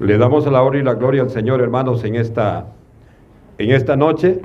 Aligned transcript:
Le 0.00 0.16
damos 0.16 0.46
la 0.46 0.62
honra 0.62 0.78
y 0.78 0.82
la 0.84 0.94
gloria 0.94 1.22
al 1.22 1.30
Señor, 1.30 1.60
hermanos, 1.60 2.04
en 2.04 2.14
esta, 2.14 2.66
en 3.58 3.72
esta 3.72 3.96
noche, 3.96 4.40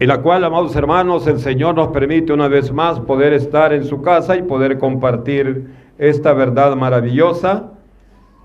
en 0.00 0.08
la 0.08 0.20
cual, 0.22 0.42
amados 0.42 0.74
hermanos, 0.74 1.28
el 1.28 1.38
Señor 1.38 1.76
nos 1.76 1.88
permite 1.88 2.32
una 2.32 2.48
vez 2.48 2.72
más 2.72 2.98
poder 2.98 3.32
estar 3.32 3.72
en 3.72 3.84
su 3.84 4.02
casa 4.02 4.36
y 4.36 4.42
poder 4.42 4.78
compartir 4.78 5.68
esta 5.98 6.32
verdad 6.32 6.74
maravillosa 6.74 7.74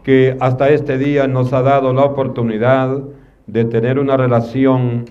que 0.03 0.37
hasta 0.39 0.69
este 0.69 0.99
día 0.99 1.27
nos 1.27 1.51
ha 1.51 1.63
dado 1.63 1.91
la 1.91 2.03
oportunidad 2.03 3.01
de 3.47 3.65
tener 3.65 3.97
una 3.97 4.15
relación 4.15 5.05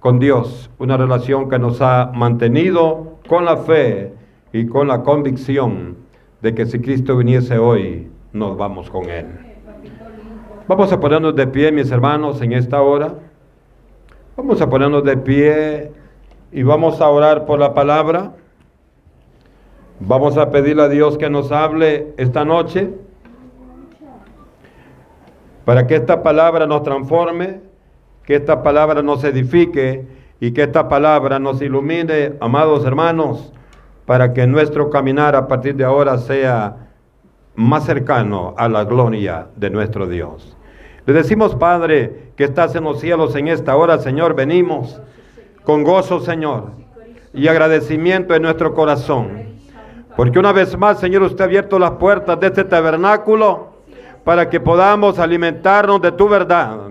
con 0.00 0.18
Dios, 0.18 0.70
una 0.78 0.96
relación 0.96 1.48
que 1.48 1.60
nos 1.60 1.80
ha 1.80 2.10
mantenido 2.12 3.18
con 3.28 3.44
la 3.44 3.58
fe 3.58 4.12
y 4.52 4.66
con 4.66 4.88
la 4.88 5.02
convicción 5.02 6.01
de 6.42 6.54
que 6.54 6.66
si 6.66 6.80
Cristo 6.80 7.16
viniese 7.16 7.56
hoy, 7.56 8.10
nos 8.32 8.56
vamos 8.56 8.90
con 8.90 9.08
Él. 9.08 9.26
Vamos 10.66 10.92
a 10.92 10.98
ponernos 10.98 11.36
de 11.36 11.46
pie, 11.46 11.70
mis 11.70 11.90
hermanos, 11.92 12.42
en 12.42 12.52
esta 12.52 12.82
hora. 12.82 13.14
Vamos 14.36 14.60
a 14.60 14.68
ponernos 14.68 15.04
de 15.04 15.16
pie 15.16 15.92
y 16.50 16.64
vamos 16.64 17.00
a 17.00 17.08
orar 17.08 17.46
por 17.46 17.60
la 17.60 17.74
palabra. 17.74 18.32
Vamos 20.00 20.36
a 20.36 20.50
pedirle 20.50 20.82
a 20.82 20.88
Dios 20.88 21.16
que 21.16 21.30
nos 21.30 21.52
hable 21.52 22.12
esta 22.16 22.44
noche 22.44 22.90
para 25.64 25.86
que 25.86 25.94
esta 25.94 26.24
palabra 26.24 26.66
nos 26.66 26.82
transforme, 26.82 27.60
que 28.24 28.34
esta 28.34 28.64
palabra 28.64 29.00
nos 29.00 29.22
edifique 29.22 30.06
y 30.40 30.50
que 30.50 30.64
esta 30.64 30.88
palabra 30.88 31.38
nos 31.38 31.62
ilumine, 31.62 32.32
amados 32.40 32.84
hermanos, 32.84 33.52
para 34.06 34.32
que 34.32 34.46
nuestro 34.46 34.90
caminar 34.90 35.36
a 35.36 35.46
partir 35.46 35.76
de 35.76 35.84
ahora 35.84 36.18
sea 36.18 36.76
más 37.54 37.84
cercano 37.84 38.54
a 38.56 38.68
la 38.68 38.84
gloria 38.84 39.46
de 39.56 39.70
nuestro 39.70 40.06
Dios. 40.06 40.56
Le 41.06 41.12
decimos, 41.12 41.54
Padre, 41.54 42.32
que 42.36 42.44
estás 42.44 42.74
en 42.74 42.84
los 42.84 43.00
cielos 43.00 43.34
en 43.34 43.48
esta 43.48 43.76
hora, 43.76 43.98
Señor, 43.98 44.34
venimos 44.34 45.00
con 45.64 45.84
gozo, 45.84 46.20
Señor, 46.20 46.70
y 47.34 47.48
agradecimiento 47.48 48.34
en 48.34 48.42
nuestro 48.42 48.74
corazón. 48.74 49.52
Porque 50.16 50.38
una 50.38 50.52
vez 50.52 50.76
más, 50.76 51.00
Señor, 51.00 51.22
usted 51.22 51.40
ha 51.40 51.44
abierto 51.44 51.78
las 51.78 51.92
puertas 51.92 52.38
de 52.38 52.48
este 52.48 52.64
tabernáculo 52.64 53.72
para 54.24 54.48
que 54.48 54.60
podamos 54.60 55.18
alimentarnos 55.18 56.00
de 56.00 56.12
tu 56.12 56.28
verdad, 56.28 56.90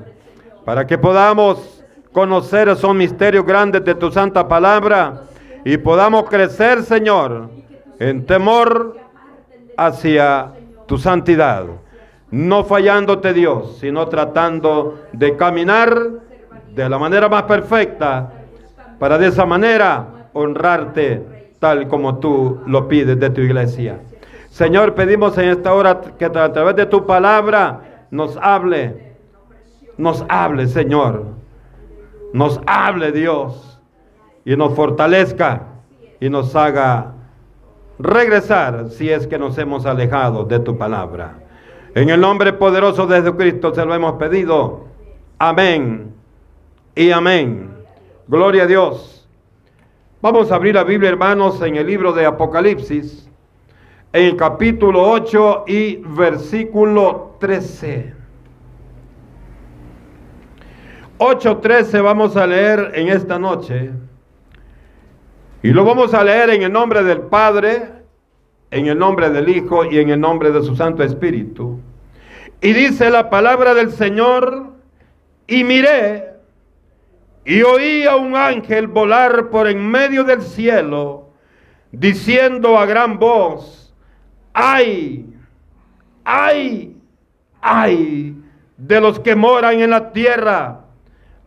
para 0.65 0.85
que 0.85 0.97
podamos 0.97 1.83
conocer 2.11 2.67
esos 2.67 2.93
misterios 2.93 3.45
grandes 3.45 3.85
de 3.85 3.95
tu 3.95 4.11
santa 4.11 4.47
palabra 4.47 5.23
y 5.63 5.77
podamos 5.77 6.29
crecer, 6.29 6.83
Señor, 6.83 7.49
en 7.99 8.25
temor 8.25 8.97
hacia 9.77 10.53
tu 10.87 10.97
santidad. 10.97 11.65
No 12.31 12.63
fallándote 12.63 13.33
Dios, 13.33 13.77
sino 13.79 14.07
tratando 14.07 14.99
de 15.11 15.35
caminar 15.35 15.97
de 16.73 16.89
la 16.89 16.97
manera 16.97 17.27
más 17.27 17.43
perfecta 17.43 18.31
para 18.99 19.17
de 19.17 19.27
esa 19.27 19.45
manera 19.45 20.29
honrarte 20.33 21.55
tal 21.59 21.87
como 21.87 22.17
tú 22.17 22.61
lo 22.65 22.87
pides 22.87 23.19
de 23.19 23.29
tu 23.29 23.41
iglesia. 23.41 23.99
Señor, 24.49 24.95
pedimos 24.95 25.37
en 25.37 25.49
esta 25.49 25.73
hora 25.73 26.01
que 26.17 26.25
a 26.25 26.31
través 26.31 26.75
de 26.75 26.85
tu 26.85 27.05
palabra 27.05 28.07
nos 28.09 28.37
hable, 28.37 29.13
nos 29.97 30.25
hable, 30.27 30.67
Señor, 30.67 31.25
nos 32.33 32.59
hable 32.65 33.11
Dios 33.11 33.70
y 34.45 34.55
nos 34.55 34.73
fortalezca 34.75 35.67
y 36.19 36.29
nos 36.29 36.55
haga 36.55 37.13
regresar 37.99 38.89
si 38.89 39.09
es 39.09 39.27
que 39.27 39.37
nos 39.37 39.57
hemos 39.57 39.85
alejado 39.85 40.45
de 40.45 40.59
tu 40.59 40.77
palabra. 40.77 41.39
En 41.93 42.09
el 42.09 42.21
nombre 42.21 42.53
poderoso 42.53 43.05
de 43.05 43.21
Jesucristo 43.21 43.73
se 43.73 43.85
lo 43.85 43.93
hemos 43.93 44.13
pedido. 44.13 44.85
Amén 45.37 46.13
y 46.95 47.11
amén. 47.11 47.69
Gloria 48.27 48.63
a 48.63 48.67
Dios. 48.67 49.27
Vamos 50.21 50.51
a 50.51 50.55
abrir 50.55 50.75
la 50.75 50.83
Biblia, 50.83 51.09
hermanos, 51.09 51.61
en 51.61 51.75
el 51.75 51.87
libro 51.87 52.13
de 52.13 52.25
Apocalipsis, 52.25 53.27
en 54.13 54.25
el 54.25 54.35
capítulo 54.35 55.09
8 55.09 55.65
y 55.67 55.95
versículo 55.97 57.35
13. 57.39 58.13
8.13 61.17 62.03
vamos 62.03 62.37
a 62.37 62.47
leer 62.47 62.91
en 62.95 63.09
esta 63.09 63.37
noche. 63.37 63.91
Y 65.63 65.69
lo 65.69 65.85
vamos 65.85 66.13
a 66.13 66.23
leer 66.23 66.49
en 66.49 66.63
el 66.63 66.71
nombre 66.71 67.03
del 67.03 67.21
Padre, 67.21 67.83
en 68.71 68.87
el 68.87 68.97
nombre 68.97 69.29
del 69.29 69.47
Hijo 69.49 69.85
y 69.85 69.99
en 69.99 70.09
el 70.09 70.19
nombre 70.19 70.51
de 70.51 70.63
su 70.63 70.75
Santo 70.75 71.03
Espíritu. 71.03 71.79
Y 72.61 72.73
dice 72.73 73.09
la 73.11 73.29
palabra 73.29 73.73
del 73.73 73.91
Señor, 73.91 74.73
y 75.45 75.63
miré 75.63 76.31
y 77.45 77.61
oí 77.63 78.05
a 78.05 78.15
un 78.15 78.35
ángel 78.35 78.87
volar 78.87 79.49
por 79.49 79.67
en 79.67 79.87
medio 79.87 80.23
del 80.23 80.41
cielo, 80.41 81.29
diciendo 81.91 82.77
a 82.77 82.85
gran 82.85 83.19
voz, 83.19 83.93
ay, 84.53 85.25
ay, 86.23 86.95
ay 87.61 88.35
de 88.77 89.01
los 89.01 89.19
que 89.19 89.35
moran 89.35 89.79
en 89.79 89.91
la 89.91 90.11
tierra 90.11 90.85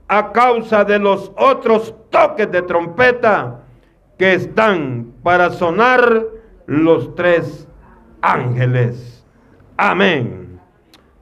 a 0.06 0.32
causa 0.32 0.84
de 0.84 0.98
los 1.00 1.32
otros 1.36 1.94
toques 2.10 2.50
de 2.50 2.62
trompeta 2.62 3.60
que 4.18 4.34
están 4.34 5.12
para 5.22 5.50
sonar 5.50 6.24
los 6.66 7.14
tres 7.14 7.66
ángeles. 8.20 9.24
Amén. 9.76 10.60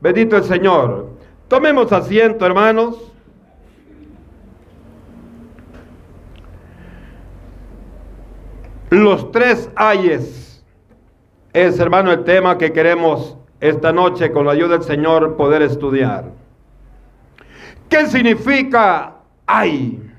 Bendito 0.00 0.36
el 0.36 0.44
Señor. 0.44 1.10
Tomemos 1.48 1.92
asiento, 1.92 2.44
hermanos. 2.44 3.12
Los 8.90 9.32
tres 9.32 9.70
ayes 9.74 10.62
es, 11.52 11.78
hermano, 11.78 12.12
el 12.12 12.24
tema 12.24 12.58
que 12.58 12.72
queremos 12.72 13.38
esta 13.60 13.92
noche 13.92 14.32
con 14.32 14.44
la 14.44 14.52
ayuda 14.52 14.76
del 14.76 14.82
Señor 14.82 15.36
poder 15.36 15.62
estudiar. 15.62 16.24
¿Qué 17.88 18.06
significa 18.06 19.16
ay? 19.46 20.11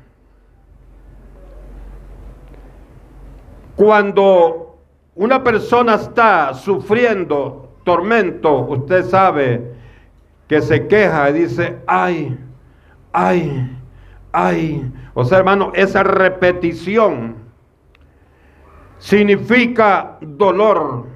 Cuando 3.75 4.77
una 5.15 5.43
persona 5.43 5.95
está 5.95 6.53
sufriendo 6.53 7.69
tormento, 7.83 8.59
usted 8.59 9.03
sabe 9.05 9.73
que 10.47 10.61
se 10.61 10.87
queja 10.87 11.29
y 11.29 11.33
dice, 11.33 11.77
ay, 11.87 12.37
ay, 13.11 13.77
ay. 14.31 14.91
O 15.13 15.25
sea, 15.25 15.39
hermano, 15.39 15.71
esa 15.75 16.03
repetición 16.03 17.35
significa 18.97 20.17
dolor, 20.21 21.07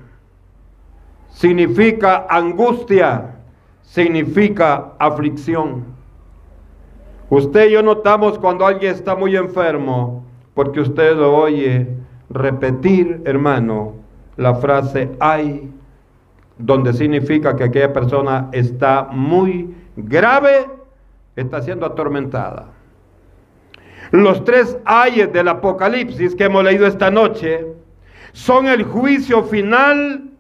significa 1.30 2.26
angustia, 2.30 3.36
significa 3.82 4.94
aflicción. 5.00 5.86
Usted 7.30 7.70
y 7.70 7.74
yo 7.74 7.84
notamos 7.84 8.40
cuando 8.40 8.66
alguien 8.66 8.94
está 8.94 9.16
muy 9.16 9.36
enfermo, 9.36 10.24
porque 10.54 10.80
usted 10.80 11.16
lo 11.16 11.36
oye 11.36 11.88
repetir, 12.30 13.22
hermano, 13.26 13.96
la 14.36 14.56
frase 14.56 15.12
ay, 15.20 15.72
donde 16.58 16.94
significa 16.94 17.56
que 17.56 17.66
aquella 17.66 17.94
persona 17.94 18.50
está 18.52 19.08
muy 19.12 19.76
grave, 19.96 20.68
está 21.36 21.62
siendo 21.62 21.86
atormentada. 21.86 22.68
Los 24.12 24.44
tres 24.44 24.78
ayes 24.86 25.32
del 25.34 25.50
Apocalipsis 25.50 26.36
que 26.36 26.46
hemos 26.46 26.64
leído 26.64 26.88
esta 26.88 27.12
noche 27.12 27.66
son 28.32 28.68
el 28.68 28.84
juicio 28.84 29.44
final 29.44 30.32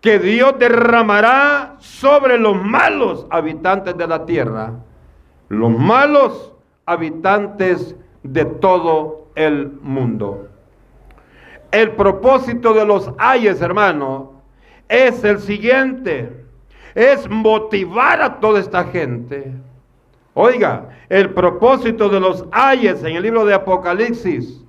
que 0.00 0.18
Dios 0.18 0.58
derramará 0.58 1.76
sobre 1.78 2.38
los 2.38 2.62
malos 2.62 3.26
habitantes 3.30 3.96
de 3.96 4.06
la 4.06 4.24
tierra, 4.24 4.72
los 5.48 5.70
malos 5.70 6.52
habitantes 6.84 7.96
de 8.22 8.44
todo 8.44 9.28
el 9.34 9.72
mundo. 9.82 10.48
El 11.76 11.90
propósito 11.90 12.72
de 12.72 12.86
los 12.86 13.10
ayes, 13.18 13.60
hermano, 13.60 14.40
es 14.88 15.22
el 15.24 15.38
siguiente. 15.40 16.46
Es 16.94 17.28
motivar 17.28 18.22
a 18.22 18.40
toda 18.40 18.60
esta 18.60 18.84
gente. 18.84 19.52
Oiga, 20.32 20.88
el 21.10 21.34
propósito 21.34 22.08
de 22.08 22.18
los 22.18 22.46
ayes 22.50 23.04
en 23.04 23.16
el 23.16 23.22
libro 23.22 23.44
de 23.44 23.52
Apocalipsis, 23.52 24.64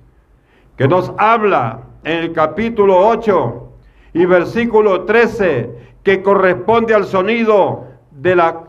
que 0.76 0.86
nos 0.86 1.10
habla 1.16 1.80
en 2.04 2.24
el 2.24 2.32
capítulo 2.34 2.98
8 3.08 3.68
y 4.12 4.26
versículo 4.26 5.06
13, 5.06 5.70
que 6.02 6.22
corresponde 6.22 6.94
al 6.94 7.06
sonido 7.06 7.86
de 8.10 8.36
la 8.36 8.64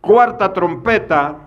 cuarta 0.00 0.52
trompeta, 0.52 1.38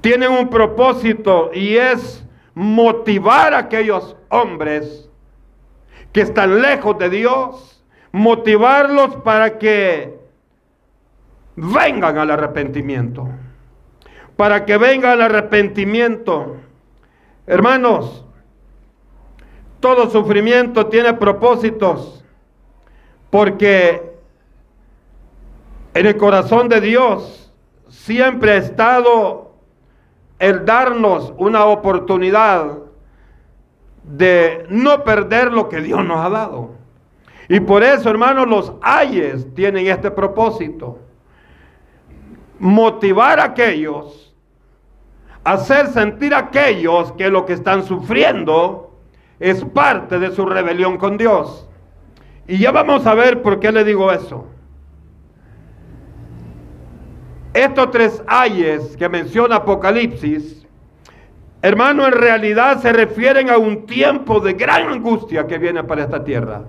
tienen 0.00 0.32
un 0.32 0.50
propósito 0.50 1.52
y 1.54 1.76
es 1.76 2.25
motivar 2.56 3.52
a 3.52 3.58
aquellos 3.58 4.16
hombres 4.30 5.10
que 6.10 6.22
están 6.22 6.62
lejos 6.62 6.96
de 6.98 7.10
Dios, 7.10 7.84
motivarlos 8.12 9.16
para 9.16 9.58
que 9.58 10.18
vengan 11.54 12.16
al 12.16 12.30
arrepentimiento. 12.30 13.28
Para 14.36 14.64
que 14.64 14.78
vengan 14.78 15.12
al 15.12 15.22
arrepentimiento. 15.22 16.56
Hermanos, 17.46 18.24
todo 19.80 20.08
sufrimiento 20.08 20.86
tiene 20.86 21.12
propósitos, 21.12 22.24
porque 23.28 24.14
en 25.92 26.06
el 26.06 26.16
corazón 26.16 26.70
de 26.70 26.80
Dios 26.80 27.52
siempre 27.90 28.52
ha 28.52 28.56
estado 28.56 29.45
el 30.38 30.64
darnos 30.64 31.32
una 31.38 31.64
oportunidad 31.64 32.78
de 34.02 34.66
no 34.68 35.02
perder 35.02 35.52
lo 35.52 35.68
que 35.68 35.80
Dios 35.80 36.04
nos 36.04 36.24
ha 36.24 36.28
dado. 36.28 36.70
Y 37.48 37.60
por 37.60 37.82
eso, 37.82 38.10
hermanos, 38.10 38.48
los 38.48 38.72
ayes 38.82 39.46
tienen 39.54 39.86
este 39.86 40.10
propósito. 40.10 40.98
Motivar 42.58 43.38
a 43.38 43.44
aquellos, 43.44 44.34
hacer 45.44 45.88
sentir 45.88 46.34
a 46.34 46.38
aquellos 46.38 47.12
que 47.12 47.28
lo 47.28 47.44
que 47.46 47.52
están 47.52 47.84
sufriendo 47.84 48.98
es 49.38 49.64
parte 49.64 50.18
de 50.18 50.32
su 50.32 50.44
rebelión 50.46 50.96
con 50.96 51.16
Dios. 51.16 51.68
Y 52.48 52.58
ya 52.58 52.72
vamos 52.72 53.06
a 53.06 53.14
ver 53.14 53.42
por 53.42 53.60
qué 53.60 53.70
le 53.72 53.84
digo 53.84 54.10
eso. 54.12 54.46
Estos 57.56 57.90
tres 57.90 58.22
ayes 58.26 58.98
que 58.98 59.08
menciona 59.08 59.56
Apocalipsis, 59.56 60.66
hermano, 61.62 62.06
en 62.06 62.12
realidad 62.12 62.82
se 62.82 62.92
refieren 62.92 63.48
a 63.48 63.56
un 63.56 63.86
tiempo 63.86 64.40
de 64.40 64.52
gran 64.52 64.90
angustia 64.90 65.46
que 65.46 65.56
viene 65.56 65.82
para 65.82 66.02
esta 66.02 66.22
tierra. 66.22 66.64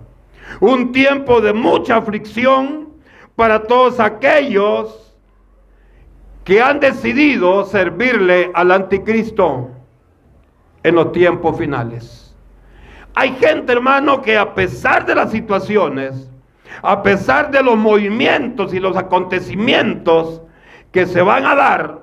Un 0.62 0.94
tiempo 0.94 1.42
de 1.42 1.52
mucha 1.52 1.98
aflicción 1.98 2.88
para 3.36 3.64
todos 3.64 4.00
aquellos 4.00 5.14
que 6.46 6.62
han 6.62 6.80
decidido 6.80 7.66
servirle 7.66 8.50
al 8.54 8.72
anticristo 8.72 9.72
en 10.84 10.96
los 10.96 11.12
tiempos 11.12 11.58
finales. 11.58 12.34
Hay 13.14 13.34
gente, 13.34 13.74
hermano, 13.74 14.22
que 14.22 14.38
a 14.38 14.56
pesar 14.56 15.06
de 15.06 15.16
las 15.16 15.32
situaciones, 15.32 16.32
a 16.82 17.04
pesar 17.04 17.52
de 17.52 17.62
los 17.62 17.76
movimientos 17.76 18.74
y 18.74 18.80
los 18.80 18.96
acontecimientos 18.96 20.44
que 20.92 21.06
se 21.06 21.22
van 21.22 21.46
a 21.46 21.56
dar, 21.56 22.02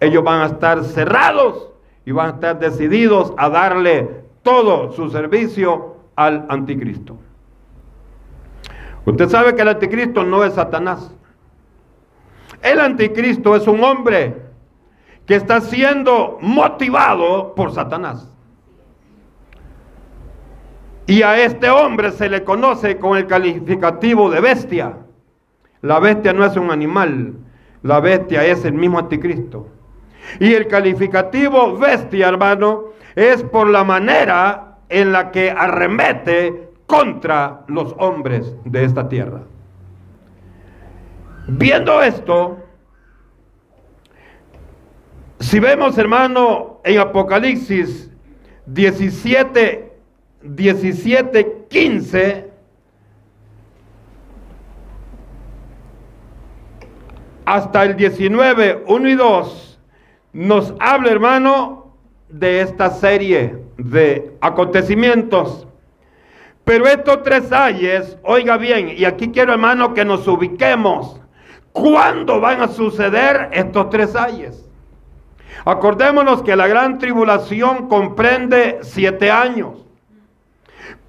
ellos 0.00 0.24
van 0.24 0.42
a 0.42 0.46
estar 0.46 0.84
cerrados 0.84 1.70
y 2.04 2.12
van 2.12 2.26
a 2.26 2.30
estar 2.34 2.58
decididos 2.58 3.32
a 3.36 3.48
darle 3.48 4.24
todo 4.42 4.92
su 4.92 5.10
servicio 5.10 5.96
al 6.16 6.46
anticristo. 6.48 7.18
Usted 9.04 9.28
sabe 9.28 9.54
que 9.54 9.62
el 9.62 9.68
anticristo 9.68 10.24
no 10.24 10.44
es 10.44 10.54
Satanás. 10.54 11.14
El 12.62 12.80
anticristo 12.80 13.56
es 13.56 13.66
un 13.66 13.82
hombre 13.82 14.42
que 15.26 15.36
está 15.36 15.60
siendo 15.60 16.38
motivado 16.40 17.54
por 17.54 17.72
Satanás. 17.72 18.30
Y 21.06 21.22
a 21.22 21.38
este 21.38 21.70
hombre 21.70 22.12
se 22.12 22.28
le 22.28 22.44
conoce 22.44 22.98
con 22.98 23.16
el 23.16 23.26
calificativo 23.26 24.30
de 24.30 24.40
bestia. 24.40 24.96
La 25.82 25.98
bestia 25.98 26.32
no 26.32 26.44
es 26.44 26.56
un 26.56 26.70
animal, 26.70 27.34
la 27.82 28.00
bestia 28.00 28.44
es 28.44 28.64
el 28.64 28.74
mismo 28.74 28.98
anticristo. 28.98 29.68
Y 30.38 30.52
el 30.52 30.68
calificativo 30.68 31.76
bestia, 31.78 32.28
hermano, 32.28 32.84
es 33.14 33.42
por 33.42 33.68
la 33.68 33.84
manera 33.84 34.78
en 34.88 35.12
la 35.12 35.30
que 35.30 35.50
arremete 35.50 36.70
contra 36.86 37.62
los 37.68 37.94
hombres 37.98 38.54
de 38.64 38.84
esta 38.84 39.08
tierra. 39.08 39.42
Viendo 41.46 42.02
esto, 42.02 42.58
si 45.40 45.58
vemos, 45.58 45.96
hermano, 45.96 46.80
en 46.84 46.98
Apocalipsis 46.98 48.10
17, 48.66 49.92
17, 50.42 51.66
15, 51.68 52.49
hasta 57.50 57.82
el 57.82 57.96
19, 57.96 58.84
1 58.86 59.08
y 59.08 59.14
2, 59.16 59.80
nos 60.34 60.72
habla, 60.78 61.10
hermano, 61.10 61.96
de 62.28 62.60
esta 62.60 62.90
serie 62.90 63.58
de 63.76 64.36
acontecimientos. 64.40 65.66
Pero 66.64 66.86
estos 66.86 67.24
tres 67.24 67.50
ayes, 67.50 68.16
oiga 68.22 68.56
bien, 68.56 68.94
y 68.96 69.04
aquí 69.04 69.32
quiero, 69.32 69.52
hermano, 69.52 69.94
que 69.94 70.04
nos 70.04 70.28
ubiquemos. 70.28 71.20
¿Cuándo 71.72 72.40
van 72.40 72.62
a 72.62 72.68
suceder 72.68 73.48
estos 73.50 73.90
tres 73.90 74.14
ayes? 74.14 74.64
Acordémonos 75.64 76.42
que 76.42 76.54
la 76.54 76.68
gran 76.68 76.98
tribulación 76.98 77.88
comprende 77.88 78.78
siete 78.82 79.28
años. 79.28 79.84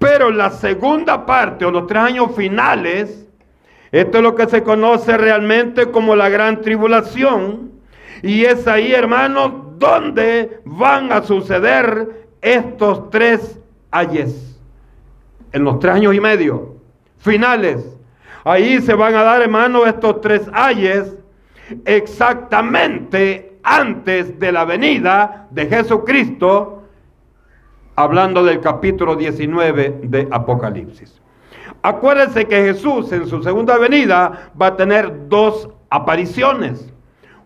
Pero 0.00 0.32
la 0.32 0.50
segunda 0.50 1.24
parte 1.24 1.64
o 1.64 1.70
los 1.70 1.86
tres 1.86 2.02
años 2.02 2.34
finales, 2.34 3.28
esto 3.92 4.18
es 4.18 4.24
lo 4.24 4.34
que 4.34 4.46
se 4.46 4.62
conoce 4.62 5.16
realmente 5.16 5.90
como 5.90 6.16
la 6.16 6.30
gran 6.30 6.62
tribulación. 6.62 7.70
Y 8.22 8.44
es 8.44 8.66
ahí, 8.66 8.92
hermanos, 8.92 9.52
donde 9.78 10.60
van 10.64 11.12
a 11.12 11.22
suceder 11.22 12.26
estos 12.40 13.10
tres 13.10 13.60
ayes. 13.90 14.58
En 15.52 15.64
los 15.64 15.78
tres 15.78 15.94
años 15.94 16.14
y 16.14 16.20
medio 16.20 16.76
finales. 17.18 17.96
Ahí 18.44 18.80
se 18.80 18.94
van 18.94 19.14
a 19.14 19.22
dar, 19.22 19.42
hermanos, 19.42 19.86
estos 19.86 20.20
tres 20.20 20.50
ayes 20.52 21.14
exactamente 21.84 23.58
antes 23.62 24.38
de 24.38 24.52
la 24.52 24.64
venida 24.64 25.46
de 25.50 25.66
Jesucristo 25.66 26.82
hablando 27.94 28.42
del 28.42 28.60
capítulo 28.60 29.14
19 29.16 30.00
de 30.02 30.28
Apocalipsis. 30.30 31.21
Acuérdense 31.82 32.46
que 32.46 32.62
Jesús 32.62 33.10
en 33.12 33.26
su 33.26 33.42
segunda 33.42 33.78
venida 33.78 34.50
va 34.60 34.68
a 34.68 34.76
tener 34.76 35.28
dos 35.28 35.68
apariciones. 35.90 36.92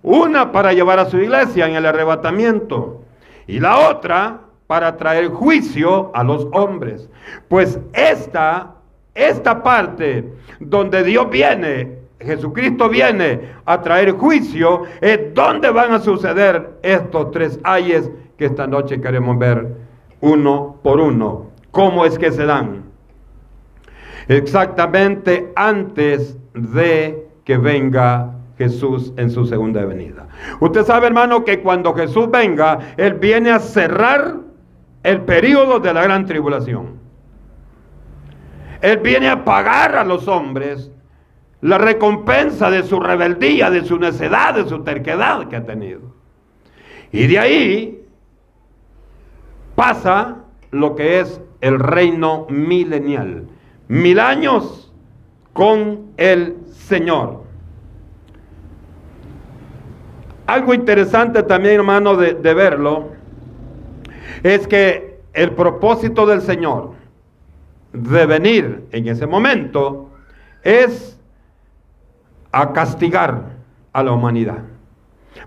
Una 0.02 0.52
para 0.52 0.72
llevar 0.72 0.98
a 0.98 1.06
su 1.06 1.18
iglesia 1.18 1.66
en 1.66 1.74
el 1.74 1.86
arrebatamiento 1.86 3.02
y 3.46 3.60
la 3.60 3.88
otra 3.88 4.40
para 4.66 4.96
traer 4.96 5.28
juicio 5.28 6.10
a 6.14 6.22
los 6.24 6.46
hombres. 6.52 7.08
Pues 7.48 7.78
esta, 7.92 8.74
esta 9.14 9.62
parte 9.62 10.32
donde 10.60 11.02
Dios 11.02 11.30
viene, 11.30 11.98
Jesucristo 12.20 12.88
viene 12.88 13.52
a 13.64 13.80
traer 13.80 14.12
juicio, 14.12 14.82
es 15.00 15.34
donde 15.34 15.70
van 15.70 15.92
a 15.92 16.00
suceder 16.00 16.78
estos 16.82 17.30
tres 17.30 17.60
ayes 17.62 18.10
que 18.36 18.46
esta 18.46 18.66
noche 18.66 19.00
queremos 19.00 19.38
ver 19.38 19.76
uno 20.20 20.76
por 20.82 21.00
uno. 21.00 21.46
¿Cómo 21.70 22.04
es 22.04 22.18
que 22.18 22.32
se 22.32 22.46
dan? 22.46 22.84
Exactamente 24.28 25.52
antes 25.54 26.36
de 26.54 27.28
que 27.44 27.58
venga 27.58 28.32
Jesús 28.58 29.12
en 29.16 29.30
su 29.30 29.46
segunda 29.46 29.84
venida. 29.84 30.28
Usted 30.60 30.84
sabe, 30.84 31.06
hermano, 31.06 31.44
que 31.44 31.60
cuando 31.60 31.94
Jesús 31.94 32.30
venga, 32.30 32.94
Él 32.96 33.14
viene 33.14 33.50
a 33.50 33.58
cerrar 33.58 34.36
el 35.02 35.20
periodo 35.22 35.78
de 35.78 35.94
la 35.94 36.02
gran 36.02 36.26
tribulación. 36.26 36.96
Él 38.80 38.98
viene 38.98 39.28
a 39.28 39.44
pagar 39.44 39.96
a 39.96 40.04
los 40.04 40.26
hombres 40.28 40.90
la 41.60 41.78
recompensa 41.78 42.70
de 42.70 42.82
su 42.82 43.00
rebeldía, 43.00 43.70
de 43.70 43.84
su 43.84 43.98
necedad, 43.98 44.54
de 44.54 44.68
su 44.68 44.82
terquedad 44.82 45.48
que 45.48 45.56
ha 45.56 45.64
tenido. 45.64 46.14
Y 47.12 47.26
de 47.26 47.38
ahí 47.38 48.06
pasa 49.74 50.36
lo 50.70 50.94
que 50.94 51.20
es 51.20 51.40
el 51.60 51.78
reino 51.78 52.46
milenial. 52.48 53.46
Mil 53.88 54.18
años 54.18 54.92
con 55.52 56.12
el 56.16 56.56
Señor. 56.72 57.44
Algo 60.46 60.74
interesante 60.74 61.42
también, 61.42 61.76
hermano, 61.76 62.16
de, 62.16 62.34
de 62.34 62.54
verlo, 62.54 63.10
es 64.42 64.66
que 64.66 65.20
el 65.32 65.52
propósito 65.52 66.26
del 66.26 66.40
Señor 66.40 66.92
de 67.92 68.26
venir 68.26 68.86
en 68.92 69.08
ese 69.08 69.26
momento 69.26 70.10
es 70.62 71.18
a 72.52 72.72
castigar 72.72 73.56
a 73.92 74.02
la 74.02 74.12
humanidad. 74.12 74.58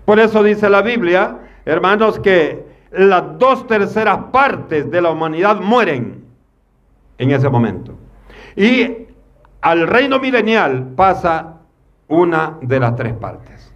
Por 0.04 0.18
eso 0.18 0.42
dice 0.42 0.68
la 0.68 0.82
Biblia, 0.82 1.38
hermanos, 1.64 2.18
que 2.18 2.64
las 2.92 3.38
dos 3.38 3.66
terceras 3.66 4.18
partes 4.32 4.90
de 4.90 5.00
la 5.00 5.10
humanidad 5.10 5.60
mueren 5.60 6.24
en 7.18 7.30
ese 7.30 7.48
momento. 7.48 7.94
Y 8.60 9.06
al 9.62 9.86
reino 9.86 10.18
milenial 10.18 10.88
pasa 10.94 11.60
una 12.08 12.58
de 12.60 12.78
las 12.78 12.94
tres 12.94 13.14
partes. 13.14 13.72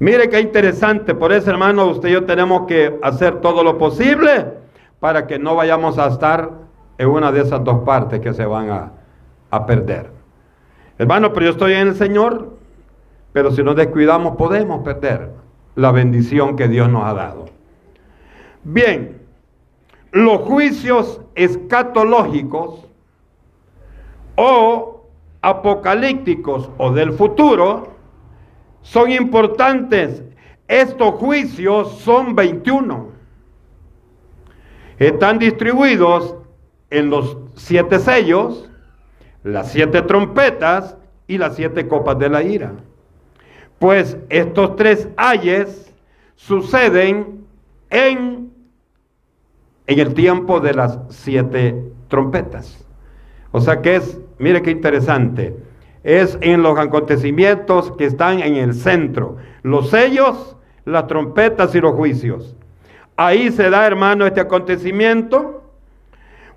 Mire 0.00 0.28
qué 0.28 0.40
interesante, 0.40 1.14
por 1.14 1.32
eso 1.32 1.48
hermano, 1.48 1.86
usted 1.86 2.08
y 2.08 2.12
yo 2.14 2.24
tenemos 2.24 2.66
que 2.66 2.98
hacer 3.04 3.40
todo 3.40 3.62
lo 3.62 3.78
posible 3.78 4.46
para 4.98 5.28
que 5.28 5.38
no 5.38 5.54
vayamos 5.54 5.96
a 5.96 6.08
estar 6.08 6.50
en 6.98 7.08
una 7.08 7.30
de 7.30 7.42
esas 7.42 7.62
dos 7.62 7.84
partes 7.84 8.18
que 8.18 8.34
se 8.34 8.44
van 8.44 8.70
a, 8.70 8.92
a 9.48 9.64
perder. 9.64 10.10
Hermano, 10.98 11.32
pero 11.32 11.46
yo 11.46 11.52
estoy 11.52 11.74
en 11.74 11.86
el 11.86 11.94
Señor, 11.94 12.58
pero 13.32 13.52
si 13.52 13.62
nos 13.62 13.76
descuidamos 13.76 14.34
podemos 14.34 14.82
perder 14.82 15.30
la 15.76 15.92
bendición 15.92 16.56
que 16.56 16.66
Dios 16.66 16.88
nos 16.88 17.04
ha 17.04 17.14
dado. 17.14 17.44
Bien, 18.64 19.22
los 20.10 20.40
juicios 20.40 21.20
escatológicos 21.36 22.89
o 24.42 25.04
apocalípticos 25.42 26.70
o 26.78 26.92
del 26.92 27.12
futuro 27.12 27.88
son 28.80 29.10
importantes. 29.10 30.22
Estos 30.66 31.16
juicios 31.16 31.98
son 31.98 32.34
21. 32.34 33.08
Están 34.98 35.38
distribuidos 35.38 36.36
en 36.88 37.10
los 37.10 37.36
siete 37.54 37.98
sellos, 37.98 38.70
las 39.42 39.72
siete 39.72 40.00
trompetas 40.00 40.96
y 41.26 41.36
las 41.36 41.56
siete 41.56 41.86
copas 41.86 42.18
de 42.18 42.30
la 42.30 42.42
ira. 42.42 42.72
Pues 43.78 44.16
estos 44.30 44.74
tres 44.76 45.08
ayes 45.18 45.92
suceden 46.36 47.44
en, 47.90 48.50
en 49.86 49.98
el 49.98 50.14
tiempo 50.14 50.60
de 50.60 50.72
las 50.72 50.98
siete 51.10 51.92
trompetas. 52.08 52.86
O 53.52 53.60
sea 53.60 53.82
que 53.82 53.96
es, 53.96 54.18
mire 54.40 54.62
qué 54.62 54.70
interesante, 54.72 55.56
es 56.02 56.38
en 56.40 56.62
los 56.62 56.78
acontecimientos 56.78 57.92
que 57.92 58.06
están 58.06 58.40
en 58.40 58.56
el 58.56 58.74
centro. 58.74 59.36
Los 59.62 59.90
sellos, 59.90 60.56
las 60.84 61.06
trompetas 61.06 61.74
y 61.74 61.80
los 61.80 61.94
juicios. 61.94 62.56
Ahí 63.16 63.52
se 63.52 63.70
da, 63.70 63.86
hermano, 63.86 64.26
este 64.26 64.40
acontecimiento. 64.40 65.62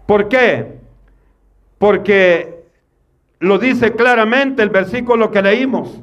¿Por 0.08 0.30
qué? 0.30 0.80
Porque 1.78 2.64
lo 3.40 3.60
dice 3.60 3.92
claramente 3.92 4.64
el 4.64 4.70
versículo 4.70 5.30
que 5.30 5.42
leímos 5.42 6.00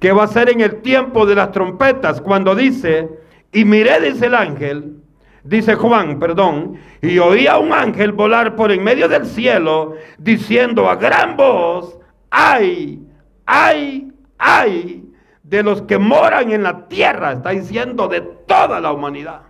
que 0.00 0.12
va 0.12 0.24
a 0.24 0.28
ser 0.28 0.48
en 0.48 0.62
el 0.62 0.76
tiempo 0.76 1.26
de 1.26 1.34
las 1.34 1.52
trompetas, 1.52 2.20
cuando 2.20 2.54
dice, 2.54 3.08
y 3.52 3.66
miré, 3.66 4.00
dice 4.00 4.26
el 4.26 4.34
ángel, 4.34 4.99
dice 5.44 5.74
Juan, 5.74 6.18
perdón, 6.18 6.76
y 7.00 7.18
oía 7.18 7.58
un 7.58 7.72
ángel 7.72 8.12
volar 8.12 8.56
por 8.56 8.72
en 8.72 8.84
medio 8.84 9.08
del 9.08 9.26
cielo, 9.26 9.94
diciendo 10.18 10.88
a 10.88 10.96
gran 10.96 11.36
voz, 11.36 11.98
ay, 12.30 13.06
ay, 13.46 14.12
ay, 14.38 15.12
de 15.42 15.62
los 15.62 15.82
que 15.82 15.98
moran 15.98 16.52
en 16.52 16.62
la 16.62 16.88
tierra, 16.88 17.32
está 17.32 17.50
diciendo 17.50 18.08
de 18.08 18.20
toda 18.20 18.80
la 18.80 18.92
humanidad, 18.92 19.42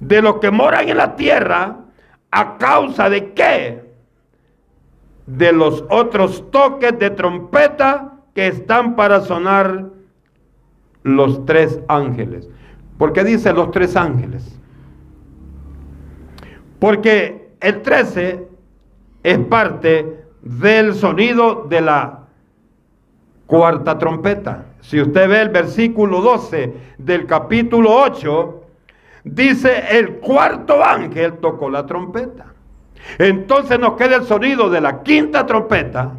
de 0.00 0.22
los 0.22 0.36
que 0.36 0.50
moran 0.50 0.88
en 0.88 0.96
la 0.96 1.16
tierra, 1.16 1.84
a 2.30 2.58
causa 2.58 3.08
de 3.08 3.32
qué? 3.32 3.88
De 5.26 5.52
los 5.52 5.84
otros 5.88 6.50
toques 6.50 6.98
de 6.98 7.10
trompeta 7.10 8.14
que 8.34 8.48
están 8.48 8.96
para 8.96 9.20
sonar 9.20 9.86
los 11.02 11.44
tres 11.46 11.80
ángeles. 11.88 12.48
¿Por 12.98 13.12
qué 13.12 13.24
dice 13.24 13.52
los 13.52 13.70
tres 13.70 13.96
ángeles? 13.96 14.57
Porque 16.78 17.50
el 17.60 17.82
13 17.82 18.46
es 19.22 19.38
parte 19.38 20.24
del 20.42 20.94
sonido 20.94 21.66
de 21.68 21.80
la 21.80 22.20
cuarta 23.46 23.98
trompeta. 23.98 24.66
Si 24.80 25.00
usted 25.00 25.28
ve 25.28 25.42
el 25.42 25.48
versículo 25.48 26.20
12 26.20 26.74
del 26.98 27.26
capítulo 27.26 27.92
8, 27.92 28.62
dice 29.24 29.98
el 29.98 30.16
cuarto 30.16 30.84
ángel 30.84 31.34
tocó 31.34 31.68
la 31.68 31.84
trompeta. 31.86 32.46
Entonces 33.18 33.78
nos 33.78 33.94
queda 33.94 34.16
el 34.16 34.24
sonido 34.24 34.70
de 34.70 34.80
la 34.80 35.02
quinta 35.02 35.46
trompeta 35.46 36.12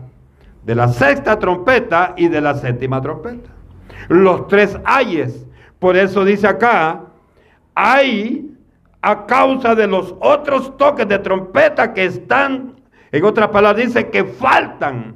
de 0.70 0.76
la 0.76 0.88
sexta 0.88 1.40
trompeta 1.40 2.14
y 2.18 2.28
de 2.28 2.42
la 2.42 2.54
séptima 2.54 3.02
trompeta. 3.02 3.50
Los 4.08 4.48
tres 4.48 4.78
ayes. 4.86 5.46
Por 5.80 5.96
eso 5.96 6.26
dice 6.26 6.48
acá, 6.48 7.02
hay 7.74 8.49
a 9.02 9.26
causa 9.26 9.76
de 9.76 9.88
los 9.88 10.16
otros 10.20 10.76
toques 10.78 11.08
de 11.08 11.20
trompeta 11.20 11.94
que 11.94 12.06
están, 12.06 12.76
en 13.12 13.26
otras 13.26 13.50
palabras 13.50 13.88
dice 13.88 14.10
que 14.10 14.24
faltan, 14.24 15.16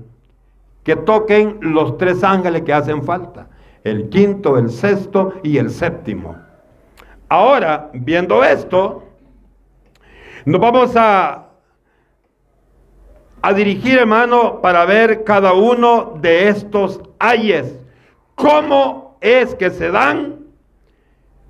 que 0.84 0.96
toquen 0.96 1.58
los 1.62 1.98
tres 1.98 2.24
ángeles 2.24 2.64
que 2.64 2.74
hacen 2.74 3.04
falta. 3.04 3.48
El 3.84 4.10
quinto, 4.10 4.58
el 4.58 4.70
sexto 4.70 5.34
y 5.44 5.58
el 5.58 5.70
séptimo. 5.70 6.36
Ahora, 7.30 7.90
viendo 7.94 8.44
esto, 8.44 9.04
nos 10.46 10.62
vamos 10.62 10.94
a 10.96 11.44
a 13.44 13.52
dirigir, 13.52 14.00
hermano, 14.00 14.62
para 14.62 14.86
ver 14.86 15.26
cada 15.26 15.52
uno 15.52 16.18
de 16.22 16.48
estos 16.48 17.02
ayes. 17.20 17.78
¿Cómo 18.36 19.18
es 19.20 19.54
que 19.56 19.70
se 19.70 19.92
dan? 19.92 20.43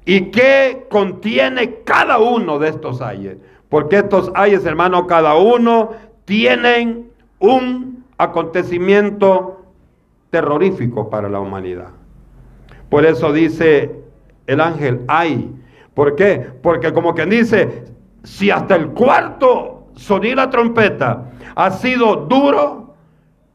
¿Y 0.05 0.31
qué 0.31 0.85
contiene 0.89 1.81
cada 1.83 2.19
uno 2.19 2.59
de 2.59 2.69
estos 2.69 3.01
ayes? 3.01 3.37
Porque 3.69 3.97
estos 3.97 4.31
ayes, 4.35 4.65
hermano, 4.65 5.07
cada 5.07 5.35
uno 5.35 5.91
tienen 6.25 7.09
un 7.39 8.05
acontecimiento 8.17 9.65
terrorífico 10.29 11.09
para 11.09 11.29
la 11.29 11.39
humanidad. 11.39 11.89
Por 12.89 13.05
eso 13.05 13.31
dice 13.31 14.03
el 14.47 14.61
ángel, 14.61 15.01
ay. 15.07 15.51
¿Por 15.93 16.15
qué? 16.15 16.49
Porque 16.61 16.91
como 16.91 17.13
quien 17.13 17.29
dice, 17.29 17.85
si 18.23 18.49
hasta 18.49 18.75
el 18.75 18.89
cuarto 18.89 19.87
sonía 19.95 20.35
la 20.35 20.49
trompeta 20.49 21.31
ha 21.55 21.71
sido 21.71 22.15
duro, 22.15 22.95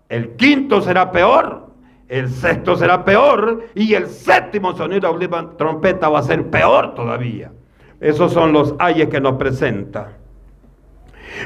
el 0.09 0.37
quinto 0.37 0.81
será 0.81 1.11
peor, 1.11 1.68
el 2.09 2.31
sexto 2.31 2.77
será 2.77 3.05
peor 3.05 3.67
y 3.75 3.95
el 3.95 4.07
séptimo 4.07 4.75
sonido 4.77 5.17
de 5.19 5.29
la 5.29 5.50
trompeta 5.57 6.09
va 6.09 6.21
a 6.21 6.23
ser 6.23 6.49
peor 6.49 6.95
todavía. 6.95 7.53
Esos 8.00 8.33
son 8.33 8.53
los 8.53 8.75
ayes 8.79 9.09
que 9.09 9.21
nos 9.21 9.37
presenta. 9.37 10.12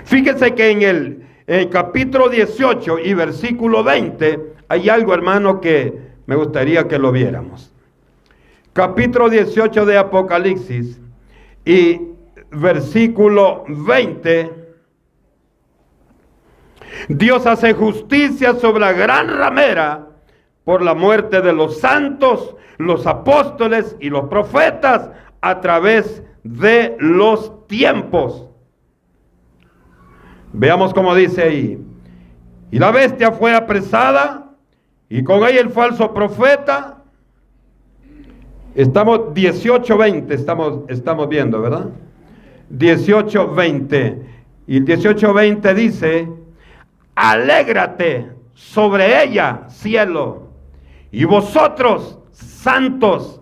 Fíjese 0.05 0.55
que 0.55 0.71
en 0.71 0.83
el, 0.83 1.27
en 1.47 1.61
el 1.61 1.69
capítulo 1.69 2.29
18 2.29 3.01
y 3.01 3.15
versículo 3.15 3.83
20 3.83 4.55
hay 4.69 4.89
algo, 4.89 5.15
hermano, 5.15 5.61
que 5.61 6.13
me 6.27 6.37
gustaría 6.37 6.87
que 6.87 6.99
lo 6.99 7.11
viéramos. 7.11 7.73
Capítulo 8.73 9.29
18 9.29 9.85
de 9.85 9.99
Apocalipsis 9.99 11.01
y 11.65 12.01
versículo 12.51 13.65
20 13.69 14.63
Dios 17.09 17.47
hace 17.47 17.73
justicia 17.75 18.55
sobre 18.55 18.81
la 18.81 18.93
gran 18.93 19.29
ramera 19.29 20.12
por 20.65 20.83
la 20.83 20.95
muerte 20.95 21.41
de 21.41 21.53
los 21.53 21.79
santos, 21.79 22.57
los 22.79 23.07
apóstoles 23.07 23.97
y 24.01 24.11
los 24.11 24.29
profetas 24.29 25.11
a 25.41 25.61
través 25.61 26.23
de 26.45 26.97
los 26.99 27.67
tiempos. 27.67 28.49
Veamos 30.53 30.93
cómo 30.93 31.15
dice 31.15 31.43
ahí. 31.43 31.85
Y 32.71 32.79
la 32.79 32.91
bestia 32.91 33.33
fue 33.33 33.55
apresada 33.55 34.51
y 35.09 35.23
con 35.25 35.39
ella 35.45 35.61
el 35.61 35.71
falso 35.71 36.13
profeta. 36.15 37.03
Estamos 38.75 39.35
18-20, 39.35 40.31
estamos, 40.33 40.81
estamos 40.89 41.29
viendo, 41.29 41.61
¿verdad? 41.61 41.91
18-20. 42.71 44.23
Y 44.67 44.79
el 44.79 44.87
18-20 44.87 45.75
dice, 45.75 46.29
alégrate 47.15 48.31
sobre 48.55 49.23
ella, 49.23 49.65
cielo, 49.69 50.52
y 51.13 51.25
vosotros, 51.27 52.19
santos, 52.33 53.41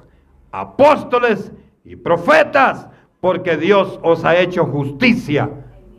apóstoles 0.51 1.53
y 1.85 1.97
profetas, 1.97 2.89
porque 3.21 3.57
Dios 3.57 3.99
os 4.03 4.25
ha 4.25 4.37
hecho 4.37 4.67
justicia 4.67 5.49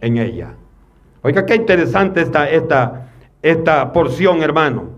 en 0.02 0.18
ella. 0.18 0.56
Oiga, 1.24 1.46
qué 1.46 1.56
interesante 1.56 2.22
esta, 2.22 2.50
esta, 2.50 3.10
esta 3.42 3.94
porción, 3.94 4.44
hermano. 4.44 4.90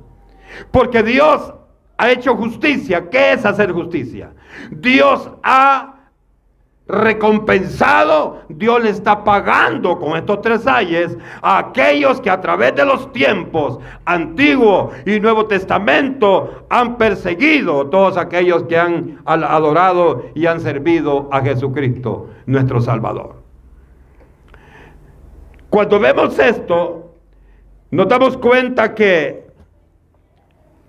Porque 0.72 1.04
Dios 1.04 1.54
ha 1.98 2.12
hecho 2.12 2.36
justicia. 2.36 3.10
¿Qué 3.10 3.34
es 3.34 3.46
hacer 3.46 3.72
justicia? 3.72 4.34
Dios 4.72 5.30
ha 5.44 5.93
recompensado, 6.94 8.42
Dios 8.50 8.84
le 8.84 8.90
está 8.90 9.24
pagando 9.24 10.00
con 10.00 10.18
estos 10.18 10.42
tres 10.42 10.66
ayes 10.68 11.18
a 11.42 11.58
aquellos 11.58 12.22
que 12.22 12.30
a 12.30 12.40
través 12.42 12.76
de 12.76 12.86
los 12.86 13.12
tiempos, 13.12 13.80
Antiguo 14.06 14.92
y 15.06 15.20
Nuevo 15.20 15.46
Testamento, 15.46 16.66
han 16.70 16.98
perseguido 16.98 17.88
todos 17.88 18.18
aquellos 18.18 18.64
que 18.64 18.78
han 18.78 19.20
adorado 19.26 20.24
y 20.36 20.46
han 20.46 20.60
servido 20.60 21.30
a 21.32 21.42
Jesucristo, 21.42 22.30
nuestro 22.46 22.80
Salvador. 22.82 23.44
Cuando 25.70 26.00
vemos 26.00 26.38
esto, 26.40 27.16
nos 27.92 28.08
damos 28.08 28.38
cuenta 28.38 28.94
que 28.94 29.48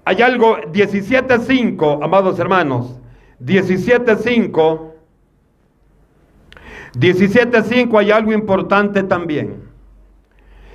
hay 0.04 0.20
algo 0.20 0.58
17.5, 0.58 2.02
amados 2.02 2.38
hermanos, 2.38 3.00
17.5 3.40 4.94
17.5 6.97 7.99
hay 7.99 8.11
algo 8.11 8.33
importante 8.33 9.03
también. 9.03 9.63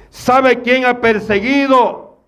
¿Sabe 0.10 0.62
quién 0.62 0.86
ha 0.86 1.00
perseguido 1.02 2.20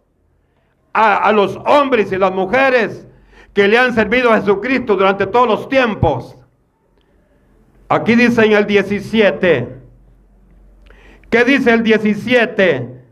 a, 0.93 1.17
a 1.17 1.31
los 1.31 1.57
hombres 1.65 2.11
y 2.11 2.17
las 2.17 2.31
mujeres 2.31 3.07
que 3.53 3.67
le 3.67 3.77
han 3.77 3.93
servido 3.93 4.31
a 4.31 4.37
Jesucristo 4.37 4.95
durante 4.95 5.27
todos 5.27 5.47
los 5.47 5.69
tiempos? 5.69 6.37
Aquí 7.89 8.15
dice 8.15 8.45
en 8.45 8.53
el 8.53 8.65
17. 8.65 9.81
¿Qué 11.29 11.43
dice 11.43 11.71
el 11.71 11.83
17? 11.83 13.03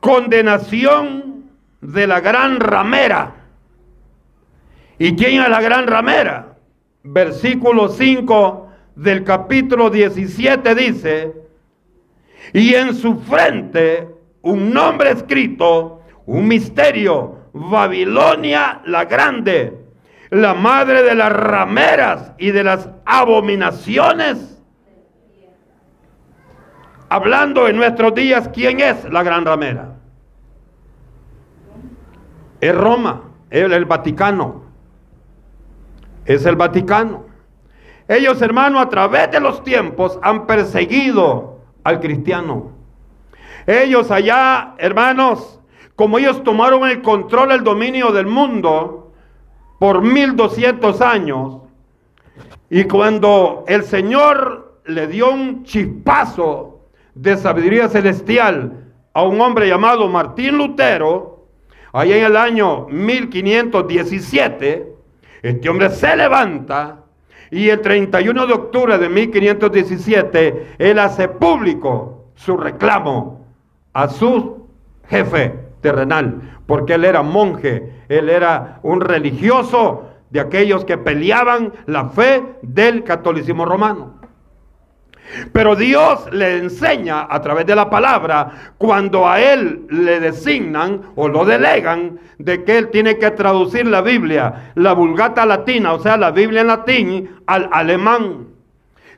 Condenación 0.00 1.50
de 1.80 2.06
la 2.06 2.20
gran 2.20 2.60
ramera. 2.60 3.34
¿Y 4.98 5.16
quién 5.16 5.42
es 5.42 5.48
la 5.48 5.60
gran 5.60 5.86
ramera? 5.86 6.56
Versículo 7.02 7.88
5 7.88 8.71
del 8.94 9.24
capítulo 9.24 9.90
17 9.90 10.74
dice, 10.74 11.32
y 12.52 12.74
en 12.74 12.94
su 12.94 13.18
frente 13.20 14.08
un 14.42 14.72
nombre 14.72 15.10
escrito, 15.10 16.02
un 16.26 16.48
misterio, 16.48 17.38
Babilonia 17.52 18.82
la 18.86 19.04
grande, 19.04 19.78
la 20.30 20.54
madre 20.54 21.02
de 21.02 21.14
las 21.14 21.32
rameras 21.32 22.32
y 22.38 22.50
de 22.50 22.64
las 22.64 22.88
abominaciones. 23.04 24.62
Hablando 27.08 27.68
en 27.68 27.76
nuestros 27.76 28.14
días, 28.14 28.48
¿quién 28.48 28.80
es 28.80 29.04
la 29.12 29.22
gran 29.22 29.44
ramera? 29.44 29.96
Es 32.60 32.74
Roma, 32.74 33.24
es 33.50 33.70
el 33.70 33.84
Vaticano. 33.84 34.62
Es 36.24 36.46
el 36.46 36.56
Vaticano. 36.56 37.31
Ellos, 38.08 38.42
hermanos, 38.42 38.82
a 38.82 38.88
través 38.88 39.30
de 39.30 39.38
los 39.40 39.62
tiempos 39.62 40.18
han 40.22 40.46
perseguido 40.46 41.60
al 41.84 42.00
cristiano. 42.00 42.72
Ellos 43.66 44.10
allá, 44.10 44.74
hermanos, 44.78 45.60
como 45.94 46.18
ellos 46.18 46.42
tomaron 46.42 46.88
el 46.88 47.02
control, 47.02 47.52
el 47.52 47.62
dominio 47.62 48.10
del 48.12 48.26
mundo 48.26 49.12
por 49.78 50.02
1200 50.02 51.00
años, 51.00 51.58
y 52.70 52.84
cuando 52.84 53.64
el 53.68 53.84
Señor 53.84 54.80
le 54.86 55.06
dio 55.06 55.30
un 55.30 55.64
chispazo 55.64 56.80
de 57.14 57.36
sabiduría 57.36 57.88
celestial 57.88 58.88
a 59.12 59.22
un 59.22 59.40
hombre 59.40 59.68
llamado 59.68 60.08
Martín 60.08 60.56
Lutero, 60.56 61.46
allá 61.92 62.16
en 62.16 62.24
el 62.24 62.36
año 62.36 62.86
1517, 62.88 64.92
este 65.42 65.68
hombre 65.68 65.90
se 65.90 66.16
levanta 66.16 67.01
y 67.52 67.68
el 67.68 67.82
31 67.82 68.46
de 68.46 68.54
octubre 68.54 68.96
de 68.96 69.10
1517, 69.10 70.76
él 70.78 70.98
hace 70.98 71.28
público 71.28 72.24
su 72.34 72.56
reclamo 72.56 73.44
a 73.92 74.08
su 74.08 74.68
jefe 75.06 75.54
terrenal, 75.82 76.56
porque 76.64 76.94
él 76.94 77.04
era 77.04 77.22
monje, 77.22 77.92
él 78.08 78.30
era 78.30 78.80
un 78.82 79.02
religioso 79.02 80.08
de 80.30 80.40
aquellos 80.40 80.86
que 80.86 80.96
peleaban 80.96 81.74
la 81.84 82.08
fe 82.08 82.42
del 82.62 83.04
catolicismo 83.04 83.66
romano. 83.66 84.14
Pero 85.52 85.76
Dios 85.76 86.28
le 86.32 86.58
enseña 86.58 87.26
a 87.28 87.40
través 87.40 87.66
de 87.66 87.74
la 87.74 87.88
palabra 87.88 88.74
cuando 88.76 89.28
a 89.28 89.40
él 89.40 89.86
le 89.88 90.20
designan 90.20 91.02
o 91.14 91.28
lo 91.28 91.44
delegan 91.44 92.18
de 92.38 92.64
que 92.64 92.78
él 92.78 92.90
tiene 92.90 93.18
que 93.18 93.30
traducir 93.30 93.86
la 93.86 94.02
Biblia, 94.02 94.72
la 94.74 94.92
vulgata 94.92 95.46
latina, 95.46 95.94
o 95.94 96.00
sea, 96.00 96.16
la 96.16 96.30
Biblia 96.30 96.62
en 96.62 96.66
latín, 96.66 97.30
al 97.46 97.68
alemán. 97.72 98.48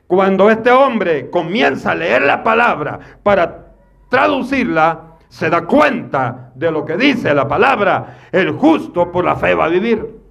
Cuando 0.07 0.49
este 0.49 0.71
hombre 0.71 1.29
comienza 1.29 1.91
a 1.91 1.95
leer 1.95 2.21
la 2.21 2.43
palabra 2.43 2.99
para 3.23 3.73
traducirla, 4.09 5.01
se 5.27 5.49
da 5.49 5.65
cuenta 5.65 6.51
de 6.55 6.71
lo 6.71 6.85
que 6.85 6.95
dice 6.95 7.33
la 7.33 7.47
palabra, 7.47 8.19
el 8.31 8.51
justo 8.51 9.11
por 9.11 9.25
la 9.25 9.35
fe 9.35 9.53
va 9.55 9.65
a 9.65 9.69
vivir. 9.69 10.24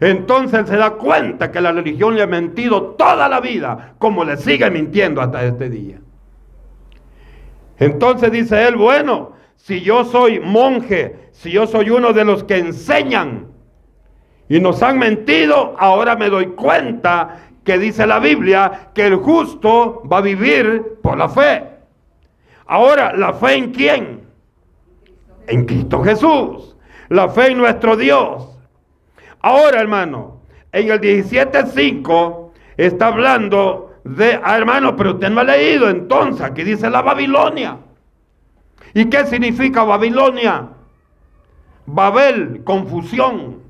Entonces 0.00 0.68
se 0.68 0.76
da 0.76 0.90
cuenta 0.92 1.50
que 1.50 1.60
la 1.60 1.72
religión 1.72 2.14
le 2.14 2.22
ha 2.22 2.26
mentido 2.26 2.94
toda 2.98 3.28
la 3.28 3.40
vida, 3.40 3.94
como 3.98 4.24
le 4.24 4.36
sigue 4.36 4.70
mintiendo 4.70 5.20
hasta 5.20 5.44
este 5.44 5.68
día. 5.68 5.98
Entonces 7.78 8.30
dice 8.30 8.66
él, 8.66 8.76
bueno, 8.76 9.32
si 9.56 9.80
yo 9.80 10.04
soy 10.04 10.40
monje, 10.40 11.30
si 11.32 11.50
yo 11.50 11.66
soy 11.66 11.90
uno 11.90 12.12
de 12.12 12.24
los 12.24 12.44
que 12.44 12.58
enseñan 12.58 13.48
y 14.48 14.60
nos 14.60 14.82
han 14.82 14.98
mentido, 14.98 15.74
ahora 15.78 16.16
me 16.16 16.28
doy 16.28 16.46
cuenta 16.48 17.40
que 17.64 17.78
dice 17.78 18.06
la 18.06 18.18
Biblia 18.18 18.90
que 18.94 19.06
el 19.06 19.16
justo 19.16 20.02
va 20.10 20.18
a 20.18 20.22
vivir 20.22 20.98
por 21.02 21.16
la 21.16 21.28
fe. 21.28 21.64
Ahora, 22.66 23.12
¿la 23.16 23.34
fe 23.34 23.54
en 23.54 23.70
quién? 23.72 24.20
En 25.46 25.64
Cristo 25.64 26.02
Jesús. 26.02 26.76
La 27.08 27.28
fe 27.28 27.52
en 27.52 27.58
nuestro 27.58 27.96
Dios. 27.96 28.51
Ahora, 29.42 29.80
hermano, 29.80 30.42
en 30.70 30.90
el 30.90 31.00
17.5 31.00 32.50
está 32.76 33.08
hablando 33.08 33.92
de, 34.04 34.40
ah, 34.42 34.56
hermano, 34.56 34.96
pero 34.96 35.14
usted 35.14 35.30
no 35.30 35.40
ha 35.40 35.44
leído 35.44 35.90
entonces, 35.90 36.42
aquí 36.42 36.62
dice 36.62 36.88
la 36.88 37.02
Babilonia. 37.02 37.78
¿Y 38.94 39.06
qué 39.06 39.26
significa 39.26 39.84
Babilonia? 39.84 40.68
Babel, 41.86 42.62
confusión. 42.64 43.60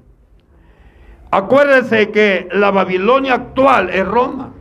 Acuérdese 1.30 2.10
que 2.10 2.48
la 2.52 2.70
Babilonia 2.70 3.34
actual 3.34 3.88
es 3.88 4.06
Roma 4.06 4.52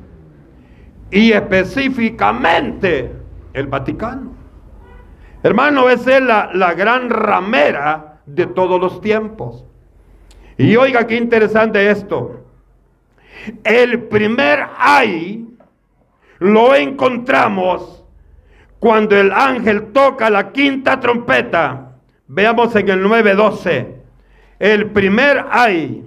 y 1.10 1.34
específicamente 1.34 3.12
el 3.54 3.68
Vaticano. 3.68 4.32
Hermano, 5.44 5.90
esa 5.90 6.18
es 6.18 6.24
la, 6.24 6.50
la 6.54 6.74
gran 6.74 7.10
ramera 7.10 8.22
de 8.26 8.46
todos 8.46 8.80
los 8.80 9.02
tiempos. 9.02 9.66
Y 10.62 10.76
oiga 10.76 11.08
qué 11.08 11.16
interesante 11.16 11.90
esto. 11.90 12.46
El 13.64 14.04
primer 14.04 14.60
ay 14.78 15.48
lo 16.38 16.76
encontramos 16.76 18.04
cuando 18.80 19.16
el 19.16 19.32
ángel 19.32 19.92
toca 19.92 20.30
la 20.30 20.52
quinta 20.52 21.00
trompeta. 21.00 21.94
Veamos 22.28 22.76
en 22.76 22.90
el 22.90 23.04
9.12. 23.04 23.88
El 24.60 24.92
primer 24.92 25.46
ay. 25.50 26.06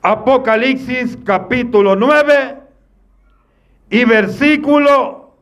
Apocalipsis 0.00 1.18
capítulo 1.24 1.96
9 1.96 2.56
y 3.90 4.04
versículo. 4.04 5.38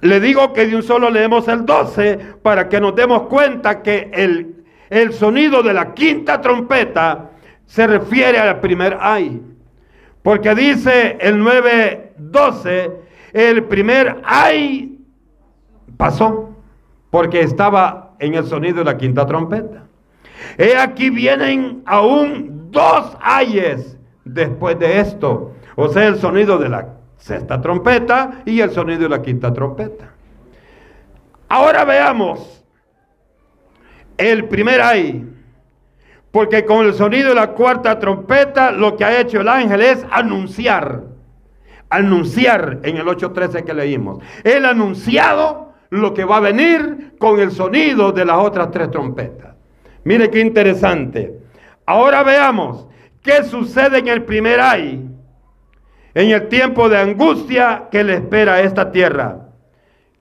Le 0.00 0.18
digo 0.18 0.52
que 0.52 0.66
de 0.66 0.74
un 0.74 0.82
solo 0.82 1.10
leemos 1.10 1.46
el 1.46 1.64
12 1.64 2.18
para 2.42 2.68
que 2.68 2.80
nos 2.80 2.96
demos 2.96 3.28
cuenta 3.28 3.82
que 3.82 4.10
el 4.12 4.59
el 4.90 5.12
sonido 5.12 5.62
de 5.62 5.72
la 5.72 5.94
quinta 5.94 6.40
trompeta 6.40 7.30
se 7.64 7.86
refiere 7.86 8.38
al 8.38 8.60
primer 8.60 8.98
ay. 9.00 9.40
Porque 10.22 10.54
dice 10.54 11.16
el 11.20 11.40
9.12, 11.40 12.92
el 13.32 13.64
primer 13.64 14.20
ay 14.24 14.98
pasó, 15.96 16.50
porque 17.10 17.40
estaba 17.40 18.16
en 18.18 18.34
el 18.34 18.44
sonido 18.44 18.78
de 18.78 18.84
la 18.84 18.98
quinta 18.98 19.24
trompeta. 19.24 19.84
He 20.58 20.76
aquí 20.76 21.10
vienen 21.10 21.82
aún 21.86 22.70
dos 22.70 23.16
ayes 23.20 23.96
después 24.24 24.78
de 24.78 25.00
esto. 25.00 25.54
O 25.76 25.88
sea, 25.88 26.06
el 26.06 26.18
sonido 26.18 26.58
de 26.58 26.68
la 26.68 26.88
sexta 27.16 27.60
trompeta 27.60 28.42
y 28.44 28.60
el 28.60 28.70
sonido 28.70 29.02
de 29.02 29.08
la 29.10 29.22
quinta 29.22 29.52
trompeta. 29.52 30.12
Ahora 31.48 31.84
veamos 31.84 32.59
el 34.20 34.46
primer 34.46 34.80
ay. 34.80 35.26
Porque 36.30 36.64
con 36.64 36.86
el 36.86 36.94
sonido 36.94 37.30
de 37.30 37.34
la 37.34 37.48
cuarta 37.52 37.98
trompeta 37.98 38.70
lo 38.70 38.96
que 38.96 39.04
ha 39.04 39.20
hecho 39.20 39.40
el 39.40 39.48
ángel 39.48 39.80
es 39.80 40.06
anunciar. 40.10 41.02
Anunciar 41.88 42.78
en 42.84 42.98
el 42.98 43.06
8.13 43.06 43.64
que 43.64 43.74
leímos. 43.74 44.22
Él 44.44 44.64
ha 44.64 44.70
anunciado 44.70 45.72
lo 45.90 46.14
que 46.14 46.24
va 46.24 46.36
a 46.36 46.40
venir 46.40 47.14
con 47.18 47.40
el 47.40 47.50
sonido 47.50 48.12
de 48.12 48.24
las 48.24 48.36
otras 48.38 48.70
tres 48.70 48.90
trompetas. 48.90 49.54
Mire 50.04 50.30
qué 50.30 50.40
interesante. 50.40 51.40
Ahora 51.84 52.22
veamos 52.22 52.86
qué 53.22 53.42
sucede 53.42 53.98
en 53.98 54.08
el 54.08 54.22
primer 54.22 54.60
ay. 54.60 55.04
En 56.14 56.30
el 56.30 56.48
tiempo 56.48 56.88
de 56.88 56.98
angustia 56.98 57.88
que 57.90 58.04
le 58.04 58.14
espera 58.14 58.54
a 58.54 58.60
esta 58.60 58.92
tierra. 58.92 59.48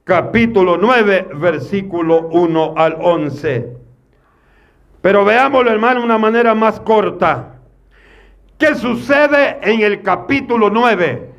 Capítulo 0.04 0.78
9, 0.78 1.30
versículo 1.36 2.30
1 2.30 2.74
al 2.76 2.98
11. 3.00 3.79
Pero 5.02 5.24
veámoslo, 5.24 5.72
hermano, 5.72 6.02
de 6.02 6.06
una 6.06 6.18
manera 6.18 6.54
más 6.56 6.80
corta. 6.80 7.56
¿Qué 8.58 8.76
sucede 8.76 9.60
en 9.62 9.82
el 9.82 10.02
capítulo 10.02 10.70
9? 10.70 11.34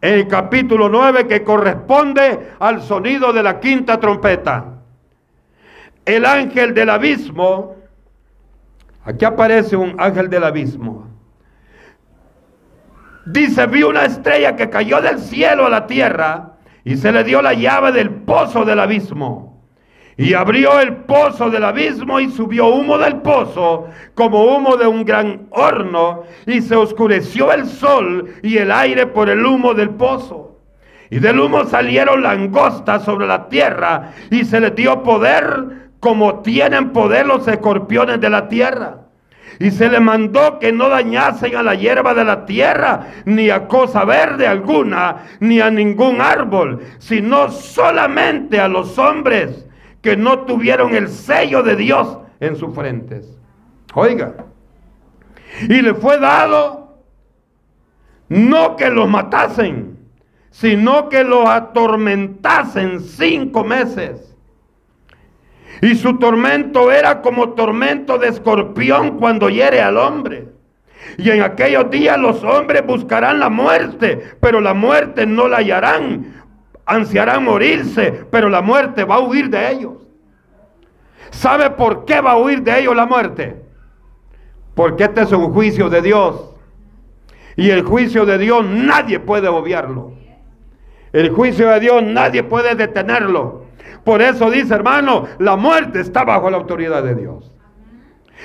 En 0.00 0.14
el 0.14 0.28
capítulo 0.28 0.88
9 0.88 1.26
que 1.26 1.42
corresponde 1.42 2.52
al 2.60 2.82
sonido 2.82 3.32
de 3.32 3.42
la 3.42 3.58
quinta 3.58 3.98
trompeta. 3.98 4.76
El 6.04 6.24
ángel 6.24 6.74
del 6.74 6.90
abismo, 6.90 7.74
aquí 9.04 9.24
aparece 9.24 9.74
un 9.74 9.96
ángel 9.98 10.30
del 10.30 10.44
abismo. 10.44 11.08
Dice, 13.26 13.66
vi 13.66 13.82
una 13.82 14.04
estrella 14.04 14.54
que 14.54 14.70
cayó 14.70 15.00
del 15.00 15.18
cielo 15.18 15.66
a 15.66 15.70
la 15.70 15.88
tierra 15.88 16.52
y 16.84 16.96
se 16.96 17.10
le 17.10 17.24
dio 17.24 17.42
la 17.42 17.54
llave 17.54 17.90
del 17.90 18.10
pozo 18.10 18.64
del 18.64 18.78
abismo. 18.78 19.45
Y 20.18 20.32
abrió 20.32 20.80
el 20.80 20.96
pozo 20.96 21.50
del 21.50 21.64
abismo 21.64 22.18
y 22.20 22.30
subió 22.30 22.68
humo 22.68 22.96
del 22.96 23.16
pozo 23.16 23.88
como 24.14 24.44
humo 24.44 24.78
de 24.78 24.86
un 24.86 25.04
gran 25.04 25.46
horno 25.50 26.22
y 26.46 26.62
se 26.62 26.74
oscureció 26.74 27.52
el 27.52 27.66
sol 27.66 28.34
y 28.42 28.56
el 28.56 28.72
aire 28.72 29.06
por 29.06 29.28
el 29.28 29.44
humo 29.44 29.74
del 29.74 29.90
pozo. 29.90 30.58
Y 31.10 31.18
del 31.18 31.38
humo 31.38 31.66
salieron 31.66 32.22
langostas 32.22 33.04
sobre 33.04 33.26
la 33.26 33.48
tierra 33.48 34.12
y 34.30 34.44
se 34.44 34.58
les 34.58 34.74
dio 34.74 35.02
poder 35.02 35.90
como 36.00 36.40
tienen 36.40 36.92
poder 36.92 37.26
los 37.26 37.46
escorpiones 37.46 38.18
de 38.18 38.30
la 38.30 38.48
tierra. 38.48 39.02
Y 39.58 39.70
se 39.70 39.88
le 39.88 40.00
mandó 40.00 40.58
que 40.58 40.72
no 40.72 40.88
dañasen 40.88 41.56
a 41.56 41.62
la 41.62 41.74
hierba 41.74 42.12
de 42.14 42.24
la 42.24 42.44
tierra, 42.44 43.06
ni 43.24 43.48
a 43.48 43.66
cosa 43.66 44.04
verde 44.04 44.46
alguna, 44.46 45.24
ni 45.40 45.60
a 45.60 45.70
ningún 45.70 46.20
árbol, 46.20 46.80
sino 46.98 47.50
solamente 47.50 48.60
a 48.60 48.68
los 48.68 48.98
hombres 48.98 49.65
que 50.06 50.16
no 50.16 50.42
tuvieron 50.42 50.94
el 50.94 51.08
sello 51.08 51.64
de 51.64 51.74
Dios 51.74 52.18
en 52.38 52.54
sus 52.54 52.72
frentes. 52.72 53.36
Oiga, 53.92 54.36
y 55.62 55.82
le 55.82 55.94
fue 55.94 56.20
dado 56.20 57.00
no 58.28 58.76
que 58.76 58.88
los 58.88 59.08
matasen, 59.08 59.98
sino 60.50 61.08
que 61.08 61.24
los 61.24 61.48
atormentasen 61.48 63.00
cinco 63.00 63.64
meses. 63.64 64.36
Y 65.82 65.96
su 65.96 66.20
tormento 66.20 66.92
era 66.92 67.20
como 67.20 67.54
tormento 67.54 68.16
de 68.16 68.28
escorpión 68.28 69.18
cuando 69.18 69.50
hiere 69.50 69.80
al 69.80 69.96
hombre. 69.96 70.50
Y 71.18 71.30
en 71.30 71.42
aquellos 71.42 71.90
días 71.90 72.16
los 72.16 72.44
hombres 72.44 72.86
buscarán 72.86 73.40
la 73.40 73.48
muerte, 73.48 74.36
pero 74.38 74.60
la 74.60 74.72
muerte 74.72 75.26
no 75.26 75.48
la 75.48 75.56
hallarán. 75.56 76.45
Ansiarán 76.86 77.44
morirse, 77.44 78.24
pero 78.30 78.48
la 78.48 78.62
muerte 78.62 79.04
va 79.04 79.16
a 79.16 79.20
huir 79.20 79.50
de 79.50 79.72
ellos. 79.72 79.94
¿Sabe 81.30 81.70
por 81.70 82.04
qué 82.04 82.20
va 82.20 82.32
a 82.32 82.36
huir 82.38 82.62
de 82.62 82.78
ellos 82.78 82.96
la 82.96 83.06
muerte? 83.06 83.62
Porque 84.74 85.04
este 85.04 85.22
es 85.22 85.32
un 85.32 85.52
juicio 85.52 85.90
de 85.90 86.00
Dios. 86.00 86.54
Y 87.56 87.70
el 87.70 87.82
juicio 87.82 88.24
de 88.24 88.38
Dios 88.38 88.64
nadie 88.64 89.18
puede 89.18 89.48
obviarlo. 89.48 90.12
El 91.12 91.30
juicio 91.30 91.68
de 91.70 91.80
Dios 91.80 92.02
nadie 92.02 92.42
puede 92.42 92.74
detenerlo. 92.74 93.64
Por 94.04 94.22
eso 94.22 94.50
dice, 94.50 94.74
hermano, 94.74 95.24
la 95.38 95.56
muerte 95.56 96.00
está 96.00 96.24
bajo 96.24 96.50
la 96.50 96.58
autoridad 96.58 97.02
de 97.02 97.14
Dios. 97.14 97.50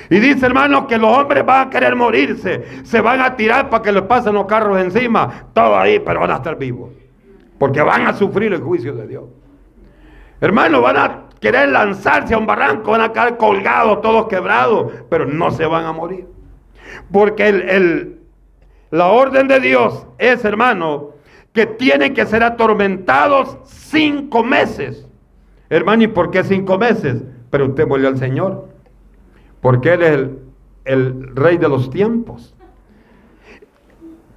Y 0.10 0.20
dice, 0.20 0.46
hermano, 0.46 0.88
que 0.88 0.98
los 0.98 1.16
hombres 1.16 1.46
van 1.46 1.68
a 1.68 1.70
querer 1.70 1.96
morirse. 1.96 2.84
Se 2.84 3.02
van 3.02 3.22
a 3.22 3.36
tirar 3.36 3.70
para 3.70 3.84
que 3.84 3.92
les 3.92 4.04
pasen 4.04 4.34
los 4.34 4.46
carros 4.46 4.80
encima. 4.80 5.48
Todo 5.54 5.78
ahí, 5.78 6.00
pero 6.00 6.22
van 6.22 6.32
a 6.32 6.36
estar 6.36 6.58
vivos. 6.58 7.01
Porque 7.62 7.80
van 7.80 8.08
a 8.08 8.14
sufrir 8.14 8.54
el 8.54 8.62
juicio 8.62 8.96
de 8.96 9.06
Dios. 9.06 9.26
Hermano, 10.40 10.82
van 10.82 10.98
a 10.98 11.26
querer 11.40 11.70
lanzarse 11.70 12.34
a 12.34 12.40
un 12.40 12.48
barranco, 12.48 12.90
van 12.90 13.02
a 13.02 13.14
quedar 13.14 13.38
colgados, 13.38 14.02
todos 14.02 14.28
quebrados, 14.28 14.92
pero 15.12 15.28
no 15.28 15.52
se 15.52 15.68
van 15.68 15.86
a 15.86 15.92
morir. 15.92 16.26
Porque 17.12 17.50
el, 17.50 18.20
la 18.90 19.10
orden 19.10 19.48
de 19.48 19.60
Dios 19.60 20.08
es, 20.18 20.44
hermano, 20.44 21.12
que 21.54 21.68
tienen 21.68 22.16
que 22.16 22.26
ser 22.26 22.42
atormentados 22.42 23.60
cinco 23.66 24.44
meses. 24.44 25.08
Hermano, 25.70 26.02
¿y 26.02 26.08
por 26.08 26.32
qué 26.32 26.44
cinco 26.44 26.80
meses? 26.80 27.22
Pero 27.52 27.68
usted 27.68 27.86
volvió 27.86 28.08
al 28.08 28.18
Señor. 28.18 28.70
Porque 29.62 29.94
Él 29.94 30.02
es 30.02 30.12
el, 30.14 30.40
el 30.86 31.36
rey 31.36 31.60
de 31.60 31.70
los 31.70 31.92
tiempos. 31.92 32.56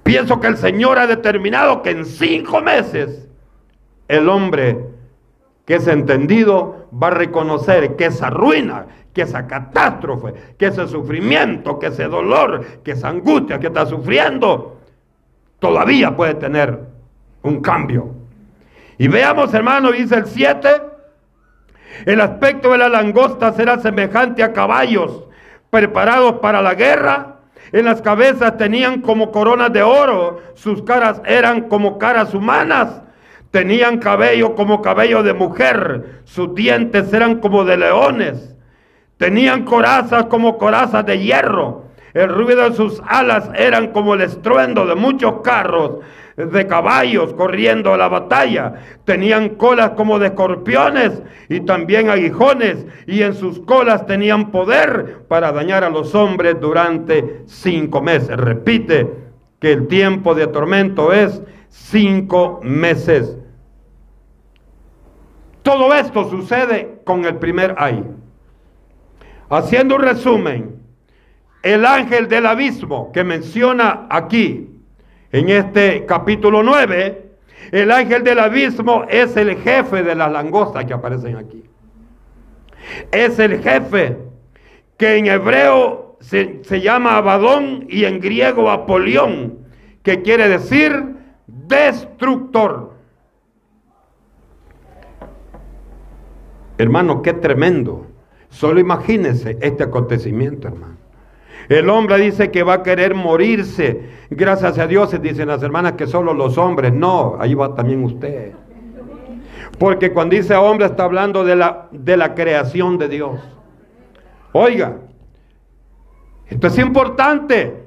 Pienso 0.05 0.39
que 0.39 0.45
el 0.45 0.57
Señor 0.57 0.99
ha 0.99 1.07
determinado 1.07 1.81
que 1.81 1.89
en 1.89 2.05
cinco 2.05 2.61
meses 2.61 3.27
el 4.07 4.29
hombre 4.29 4.85
que 5.65 5.77
es 5.77 5.87
entendido 5.87 6.87
va 6.93 7.07
a 7.07 7.09
reconocer 7.09 7.95
que 7.95 8.05
esa 8.05 8.29
ruina, 8.29 8.85
que 9.15 9.23
esa 9.23 9.47
catástrofe, 9.47 10.35
que 10.59 10.67
ese 10.67 10.87
sufrimiento, 10.87 11.79
que 11.79 11.87
ese 11.87 12.03
dolor, 12.03 12.63
que 12.83 12.91
esa 12.91 13.09
angustia 13.09 13.59
que 13.59 13.65
está 13.65 13.87
sufriendo, 13.87 14.79
todavía 15.57 16.15
puede 16.15 16.35
tener 16.35 16.81
un 17.41 17.61
cambio. 17.61 18.11
Y 18.99 19.07
veamos, 19.07 19.55
hermano, 19.55 19.91
dice 19.91 20.17
el 20.17 20.27
7, 20.27 20.69
el 22.05 22.21
aspecto 22.21 22.73
de 22.73 22.77
la 22.77 22.89
langosta 22.89 23.53
será 23.53 23.79
semejante 23.79 24.43
a 24.43 24.53
caballos 24.53 25.23
preparados 25.71 26.33
para 26.33 26.61
la 26.61 26.75
guerra. 26.75 27.34
En 27.75 27.83
las 27.83 28.01
cabezas 28.01 28.55
tenían 28.55 29.01
como 29.01 29.31
coronas 29.31 29.73
de 29.73 29.83
oro, 29.83 30.41
sus 30.53 30.83
caras 30.83 31.21
eran 31.25 31.67
como 31.67 31.97
caras 31.97 32.33
humanas. 32.33 33.01
Tenían 33.51 33.97
cabello 33.97 34.55
como 34.55 34.81
cabello 34.81 35.23
de 35.23 35.33
mujer, 35.33 36.21
sus 36.23 36.55
dientes 36.55 37.11
eran 37.11 37.41
como 37.41 37.65
de 37.65 37.75
leones. 37.75 38.55
Tenían 39.17 39.65
corazas 39.65 40.27
como 40.27 40.57
corazas 40.57 41.05
de 41.05 41.19
hierro. 41.19 41.87
El 42.13 42.29
ruido 42.29 42.69
de 42.69 42.77
sus 42.77 43.01
alas 43.05 43.49
eran 43.57 43.91
como 43.91 44.13
el 44.13 44.21
estruendo 44.21 44.85
de 44.85 44.95
muchos 44.95 45.41
carros 45.41 45.97
de 46.35 46.67
caballos 46.67 47.33
corriendo 47.33 47.93
a 47.93 47.97
la 47.97 48.09
batalla. 48.09 48.73
Tenían 49.05 49.49
colas 49.55 49.91
como 49.91 50.19
de 50.19 50.27
escorpiones 50.27 51.21
y 51.47 51.61
también 51.61 52.09
aguijones 52.09 52.85
y 53.07 53.21
en 53.21 53.33
sus 53.33 53.59
colas 53.61 54.05
tenían 54.05 54.51
poder 54.51 55.25
para 55.27 55.51
dañar 55.51 55.83
a 55.83 55.89
los 55.89 56.13
hombres 56.13 56.59
durante 56.59 57.43
cinco 57.45 58.01
meses. 58.01 58.35
Repite 58.35 59.09
que 59.59 59.71
el 59.71 59.87
tiempo 59.87 60.35
de 60.35 60.47
tormento 60.47 61.13
es 61.13 61.41
cinco 61.69 62.59
meses. 62.63 63.37
Todo 65.63 65.93
esto 65.93 66.29
sucede 66.29 66.99
con 67.05 67.25
el 67.25 67.37
primer 67.37 67.75
ay. 67.77 68.03
Haciendo 69.49 69.95
un 69.95 70.01
resumen, 70.01 70.75
el 71.63 71.85
ángel 71.85 72.27
del 72.27 72.45
abismo 72.45 73.11
que 73.11 73.23
menciona 73.23 74.05
aquí 74.09 74.74
en 75.35 75.49
este 75.49 76.05
capítulo 76.05 76.63
9, 76.63 77.31
el 77.71 77.91
ángel 77.91 78.23
del 78.23 78.39
abismo 78.39 79.03
es 79.09 79.35
el 79.35 79.57
jefe 79.57 80.01
de 80.01 80.15
las 80.15 80.31
langostas 80.31 80.85
que 80.85 80.93
aparecen 80.93 81.35
aquí. 81.35 81.61
Es 83.11 83.37
el 83.39 83.61
jefe 83.61 84.17
que 84.95 85.17
en 85.17 85.27
hebreo 85.27 86.17
se, 86.21 86.63
llama 86.79 87.17
Abadón 87.17 87.85
y 87.89 88.05
en 88.05 88.21
griego 88.21 88.71
Apolión, 88.71 89.59
que 90.03 90.21
quiere 90.21 90.47
decir 90.47 91.17
destructor. 91.47 92.93
Hermano, 96.77 97.21
qué 97.21 97.33
tremendo. 97.33 98.07
Solo 98.47 98.79
imagínense 98.79 99.57
este 99.59 99.83
acontecimiento, 99.83 100.69
hermano. 100.69 101.04
El 101.69 101.89
hombre 101.89 102.17
dice 102.17 102.51
que 102.51 102.63
va 102.63 102.75
a 102.75 102.83
querer 102.83 103.15
morirse. 103.15 104.09
Gracias 104.29 104.77
a 104.77 104.87
Dios, 104.87 105.19
dicen 105.21 105.47
las 105.47 105.63
hermanas 105.63 105.93
que 105.93 106.07
solo 106.07 106.33
los 106.33 106.57
hombres. 106.57 106.93
No, 106.93 107.37
ahí 107.39 107.53
va 107.53 107.73
también 107.73 108.03
usted. 108.03 108.53
Porque 109.79 110.13
cuando 110.13 110.35
dice 110.35 110.55
hombre 110.55 110.85
está 110.85 111.03
hablando 111.03 111.43
de 111.43 111.55
la, 111.55 111.87
de 111.91 112.17
la 112.17 112.35
creación 112.35 112.97
de 112.97 113.09
Dios. 113.09 113.39
Oiga, 114.51 114.97
esto 116.47 116.67
es 116.67 116.77
importante. 116.77 117.85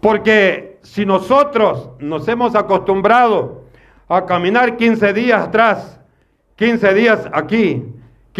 Porque 0.00 0.78
si 0.82 1.04
nosotros 1.04 1.90
nos 1.98 2.26
hemos 2.28 2.54
acostumbrado 2.54 3.64
a 4.08 4.24
caminar 4.24 4.76
15 4.76 5.12
días 5.12 5.48
atrás, 5.48 6.00
15 6.56 6.94
días 6.94 7.28
aquí, 7.32 7.84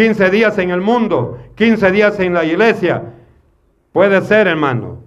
15 0.00 0.30
días 0.30 0.56
en 0.56 0.70
el 0.70 0.80
mundo, 0.80 1.38
15 1.56 1.90
días 1.92 2.18
en 2.20 2.32
la 2.32 2.42
iglesia. 2.42 3.02
Puede 3.92 4.22
ser, 4.22 4.46
hermano, 4.46 5.00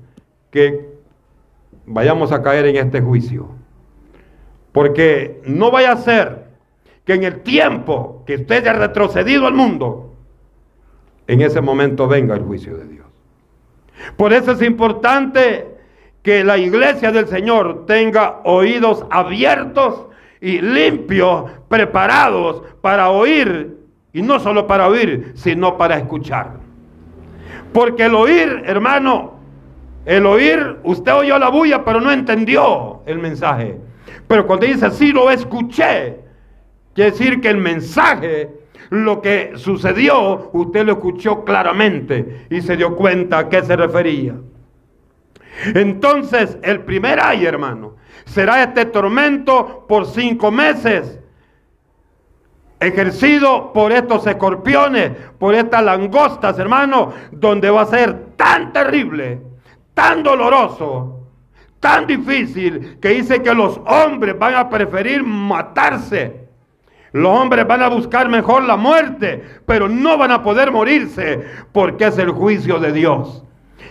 que 0.51 0.87
vayamos 1.87 2.31
a 2.31 2.43
caer 2.43 2.67
en 2.67 2.75
este 2.75 3.01
juicio. 3.01 3.49
Porque 4.71 5.41
no 5.47 5.71
vaya 5.71 5.93
a 5.93 5.97
ser 5.97 6.45
que 7.05 7.15
en 7.15 7.23
el 7.23 7.39
tiempo 7.39 8.21
que 8.27 8.35
usted 8.35 8.67
haya 8.67 8.73
retrocedido 8.73 9.47
al 9.47 9.55
mundo, 9.55 10.13
en 11.25 11.41
ese 11.41 11.59
momento 11.59 12.07
venga 12.07 12.35
el 12.35 12.43
juicio 12.43 12.77
de 12.77 12.87
Dios. 12.87 13.07
Por 14.15 14.31
eso 14.31 14.51
es 14.51 14.61
importante 14.61 15.69
que 16.21 16.43
la 16.43 16.59
iglesia 16.59 17.11
del 17.11 17.27
Señor 17.27 17.87
tenga 17.87 18.41
oídos 18.43 19.07
abiertos 19.09 20.05
y 20.39 20.61
limpios, 20.61 21.49
preparados 21.67 22.61
para 22.81 23.09
oír 23.09 23.81
y 24.13 24.21
no 24.21 24.39
solo 24.39 24.67
para 24.67 24.87
oír, 24.87 25.33
sino 25.35 25.77
para 25.77 25.97
escuchar. 25.97 26.57
Porque 27.73 28.05
el 28.05 28.13
oír, 28.13 28.61
hermano, 28.65 29.33
el 30.05 30.25
oír, 30.25 30.77
usted 30.83 31.13
oyó 31.13 31.39
la 31.39 31.49
bulla, 31.49 31.83
pero 31.83 31.99
no 31.99 32.11
entendió 32.11 33.01
el 33.05 33.17
mensaje. 33.17 33.79
Pero 34.27 34.45
cuando 34.45 34.67
dice 34.67 34.91
sí 34.91 35.11
lo 35.11 35.31
escuché, 35.31 36.19
quiere 36.93 37.11
decir 37.11 37.41
que 37.41 37.49
el 37.49 37.57
mensaje, 37.57 38.49
lo 38.89 39.21
que 39.21 39.53
sucedió, 39.55 40.51
usted 40.53 40.85
lo 40.85 40.93
escuchó 40.93 41.43
claramente 41.43 42.45
y 42.49 42.61
se 42.61 42.77
dio 42.77 42.95
cuenta 42.95 43.39
a 43.39 43.49
qué 43.49 43.63
se 43.63 43.75
refería. 43.75 44.35
Entonces, 45.73 46.57
el 46.61 46.81
primer 46.81 47.19
ay, 47.21 47.45
hermano, 47.45 47.95
será 48.25 48.63
este 48.63 48.85
tormento 48.85 49.85
por 49.87 50.05
cinco 50.05 50.51
meses, 50.51 51.19
ejercido 52.83 53.71
por 53.73 53.91
estos 53.91 54.25
escorpiones, 54.27 55.11
por 55.39 55.55
estas 55.55 55.83
langostas, 55.83 56.57
hermano, 56.59 57.13
donde 57.31 57.69
va 57.69 57.81
a 57.81 57.85
ser 57.85 58.35
tan 58.35 58.73
terrible, 58.73 59.41
tan 59.93 60.23
doloroso, 60.23 61.27
tan 61.79 62.07
difícil, 62.07 62.97
que 63.01 63.09
dice 63.09 63.41
que 63.41 63.53
los 63.53 63.79
hombres 63.85 64.37
van 64.37 64.55
a 64.55 64.69
preferir 64.69 65.23
matarse. 65.23 66.43
Los 67.11 67.31
hombres 67.39 67.67
van 67.67 67.83
a 67.83 67.89
buscar 67.89 68.27
mejor 68.27 68.63
la 68.63 68.75
muerte, 68.75 69.43
pero 69.65 69.87
no 69.87 70.17
van 70.17 70.31
a 70.31 70.41
poder 70.41 70.71
morirse 70.71 71.43
porque 71.71 72.05
es 72.05 72.17
el 72.17 72.31
juicio 72.31 72.79
de 72.79 72.91
Dios. 72.91 73.43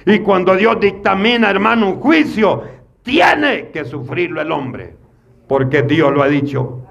Y 0.07 0.19
cuando 0.21 0.57
Dios 0.57 0.81
dictamina, 0.81 1.49
hermano, 1.51 1.91
un 1.91 2.01
juicio, 2.01 2.65
tiene 3.03 3.69
que 3.71 3.85
sufrirlo 3.85 4.41
el 4.41 4.51
hombre, 4.51 4.97
porque 5.47 5.83
Dios 5.83 6.13
lo 6.13 6.23
ha 6.23 6.29
dicho. 6.29 6.82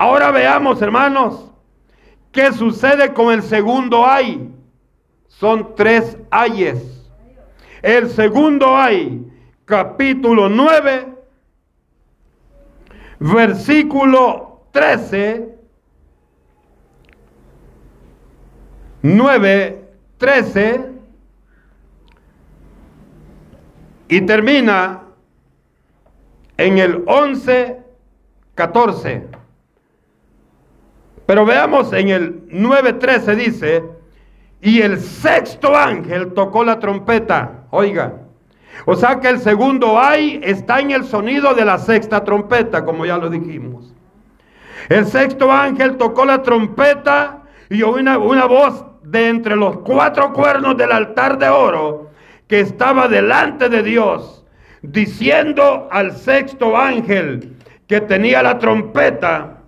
Ahora 0.00 0.30
veamos, 0.30 0.80
hermanos, 0.80 1.52
qué 2.32 2.54
sucede 2.54 3.12
con 3.12 3.30
el 3.34 3.42
segundo 3.42 4.06
ay. 4.06 4.50
Son 5.28 5.74
tres 5.76 6.16
ayes. 6.30 7.06
El 7.82 8.08
segundo 8.08 8.78
ay, 8.78 9.30
capítulo 9.66 10.48
9, 10.48 11.06
versículo 13.18 14.62
13, 14.72 15.54
9, 19.02 19.88
13, 20.16 20.80
y 24.08 24.20
termina 24.22 25.02
en 26.56 26.78
el 26.78 27.04
11, 27.06 27.82
14. 28.54 29.39
Pero 31.30 31.46
veamos 31.46 31.92
en 31.92 32.08
el 32.08 32.42
9, 32.48 32.94
13 32.94 33.36
dice, 33.36 33.84
y 34.60 34.80
el 34.80 34.98
sexto 34.98 35.76
ángel 35.76 36.32
tocó 36.34 36.64
la 36.64 36.80
trompeta. 36.80 37.66
Oiga, 37.70 38.14
o 38.84 38.96
sea 38.96 39.20
que 39.20 39.28
el 39.28 39.38
segundo 39.38 39.96
ay 39.96 40.40
está 40.42 40.80
en 40.80 40.90
el 40.90 41.04
sonido 41.04 41.54
de 41.54 41.64
la 41.64 41.78
sexta 41.78 42.24
trompeta, 42.24 42.84
como 42.84 43.06
ya 43.06 43.16
lo 43.16 43.30
dijimos. 43.30 43.94
El 44.88 45.06
sexto 45.06 45.52
ángel 45.52 45.98
tocó 45.98 46.24
la 46.24 46.42
trompeta 46.42 47.44
y 47.68 47.80
oyó 47.84 48.00
una, 48.00 48.18
una 48.18 48.46
voz 48.46 48.84
de 49.04 49.28
entre 49.28 49.54
los 49.54 49.78
cuatro 49.82 50.32
cuernos 50.32 50.76
del 50.76 50.90
altar 50.90 51.38
de 51.38 51.48
oro 51.48 52.10
que 52.48 52.58
estaba 52.58 53.06
delante 53.06 53.68
de 53.68 53.84
Dios, 53.84 54.44
diciendo 54.82 55.86
al 55.92 56.10
sexto 56.10 56.76
ángel 56.76 57.54
que 57.86 58.00
tenía 58.00 58.42
la 58.42 58.58
trompeta, 58.58 59.59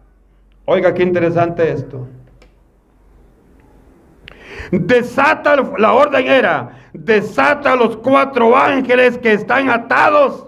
oiga 0.65 0.95
qué 0.95 1.03
interesante 1.03 1.71
esto, 1.73 2.09
desata, 4.71 5.57
la 5.79 5.93
orden 5.93 6.27
era, 6.27 6.89
desata 6.93 7.77
los 7.77 7.97
cuatro 7.97 8.57
ángeles 8.57 9.19
que 9.19 9.33
están 9.33 9.71
atados 9.71 10.47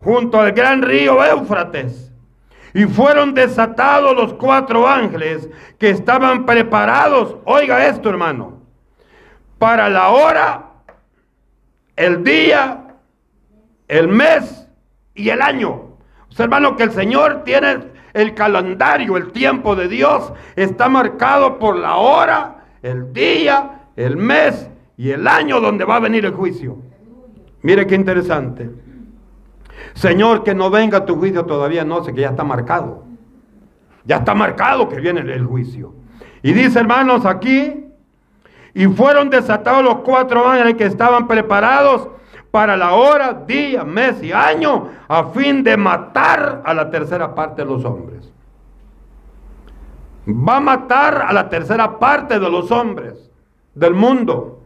junto 0.00 0.40
al 0.40 0.52
gran 0.52 0.82
río 0.82 1.22
Éufrates. 1.24 2.12
Y 2.72 2.84
fueron 2.84 3.34
desatados 3.34 4.14
los 4.14 4.34
cuatro 4.34 4.86
ángeles 4.86 5.48
que 5.78 5.90
estaban 5.90 6.46
preparados, 6.46 7.36
oiga 7.44 7.86
esto 7.86 8.08
hermano, 8.10 8.60
para 9.58 9.88
la 9.88 10.10
hora 10.10 10.70
el 11.96 12.22
día, 12.22 12.96
el 13.88 14.08
mes 14.08 14.68
y 15.14 15.30
el 15.30 15.42
año. 15.42 15.70
O 15.70 16.42
hermano, 16.42 16.76
que 16.76 16.84
el 16.84 16.92
Señor 16.92 17.42
tiene 17.44 17.89
el 18.12 18.34
calendario, 18.34 19.16
el 19.16 19.32
tiempo 19.32 19.76
de 19.76 19.88
Dios 19.88 20.32
está 20.56 20.88
marcado 20.88 21.58
por 21.58 21.76
la 21.76 21.96
hora, 21.96 22.64
el 22.82 23.12
día, 23.12 23.88
el 23.96 24.16
mes 24.16 24.70
y 24.96 25.10
el 25.10 25.26
año 25.26 25.60
donde 25.60 25.84
va 25.84 25.96
a 25.96 26.00
venir 26.00 26.24
el 26.24 26.32
juicio. 26.32 26.78
Mire 27.62 27.86
qué 27.86 27.94
interesante. 27.94 28.70
Señor, 29.94 30.44
que 30.44 30.54
no 30.54 30.70
venga 30.70 31.04
tu 31.04 31.16
juicio 31.16 31.44
todavía, 31.44 31.84
no 31.84 32.02
sé 32.04 32.14
que 32.14 32.22
ya 32.22 32.30
está 32.30 32.44
marcado. 32.44 33.04
Ya 34.04 34.16
está 34.16 34.34
marcado 34.34 34.88
que 34.88 35.00
viene 35.00 35.20
el 35.20 35.44
juicio. 35.44 35.94
Y 36.42 36.52
dice, 36.52 36.78
hermanos, 36.78 37.26
aquí 37.26 37.86
y 38.74 38.86
fueron 38.86 39.30
desatados 39.30 39.84
los 39.84 39.96
cuatro 39.96 40.48
ángeles 40.48 40.74
que 40.74 40.86
estaban 40.86 41.26
preparados 41.26 42.08
para 42.50 42.76
la 42.76 42.94
hora, 42.94 43.44
día, 43.46 43.84
mes 43.84 44.22
y 44.22 44.32
año, 44.32 44.88
a 45.08 45.24
fin 45.26 45.62
de 45.62 45.76
matar 45.76 46.62
a 46.64 46.74
la 46.74 46.90
tercera 46.90 47.34
parte 47.34 47.62
de 47.62 47.68
los 47.68 47.84
hombres. 47.84 48.32
Va 50.26 50.56
a 50.56 50.60
matar 50.60 51.22
a 51.26 51.32
la 51.32 51.48
tercera 51.48 51.98
parte 51.98 52.38
de 52.38 52.50
los 52.50 52.70
hombres 52.70 53.30
del 53.74 53.94
mundo. 53.94 54.62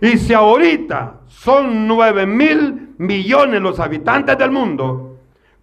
Y 0.00 0.16
si 0.16 0.32
ahorita 0.32 1.20
son 1.26 1.86
nueve 1.86 2.26
mil 2.26 2.94
millones 2.98 3.60
los 3.60 3.80
habitantes 3.80 4.38
del 4.38 4.50
mundo, 4.50 5.18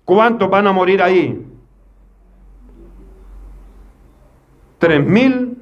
¿cuántos 0.05 0.49
van 0.49 0.67
a 0.67 0.73
morir 0.73 1.01
ahí? 1.01 1.47
Tres 4.77 5.05
mil 5.05 5.57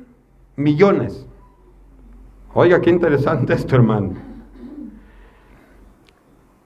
millones. 0.55 1.25
Oiga, 2.53 2.81
qué 2.81 2.89
interesante 2.89 3.53
esto, 3.53 3.75
hermano. 3.75 4.28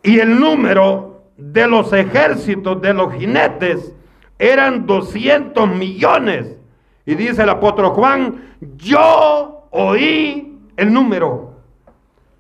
Y 0.03 0.19
el 0.19 0.39
número 0.39 1.23
de 1.37 1.67
los 1.67 1.91
ejércitos 1.93 2.81
de 2.81 2.93
los 2.93 3.13
jinetes 3.13 3.93
eran 4.37 4.85
200 4.85 5.69
millones. 5.69 6.57
Y 7.05 7.15
dice 7.15 7.43
el 7.43 7.49
apóstol 7.49 7.87
Juan, 7.91 8.55
yo 8.75 9.67
oí 9.71 10.59
el 10.75 10.93
número. 10.93 11.53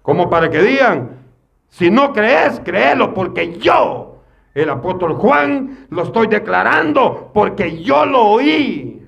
Como 0.01 0.29
para 0.29 0.49
que 0.49 0.61
digan, 0.61 1.21
si 1.69 1.89
no 1.89 2.11
crees, 2.13 2.59
créelo, 2.59 3.13
porque 3.13 3.57
yo, 3.57 4.21
el 4.53 4.69
apóstol 4.69 5.13
Juan, 5.13 5.87
lo 5.89 6.03
estoy 6.03 6.27
declarando, 6.27 7.31
porque 7.33 7.81
yo 7.81 8.05
lo 8.05 8.21
oí. 8.23 9.07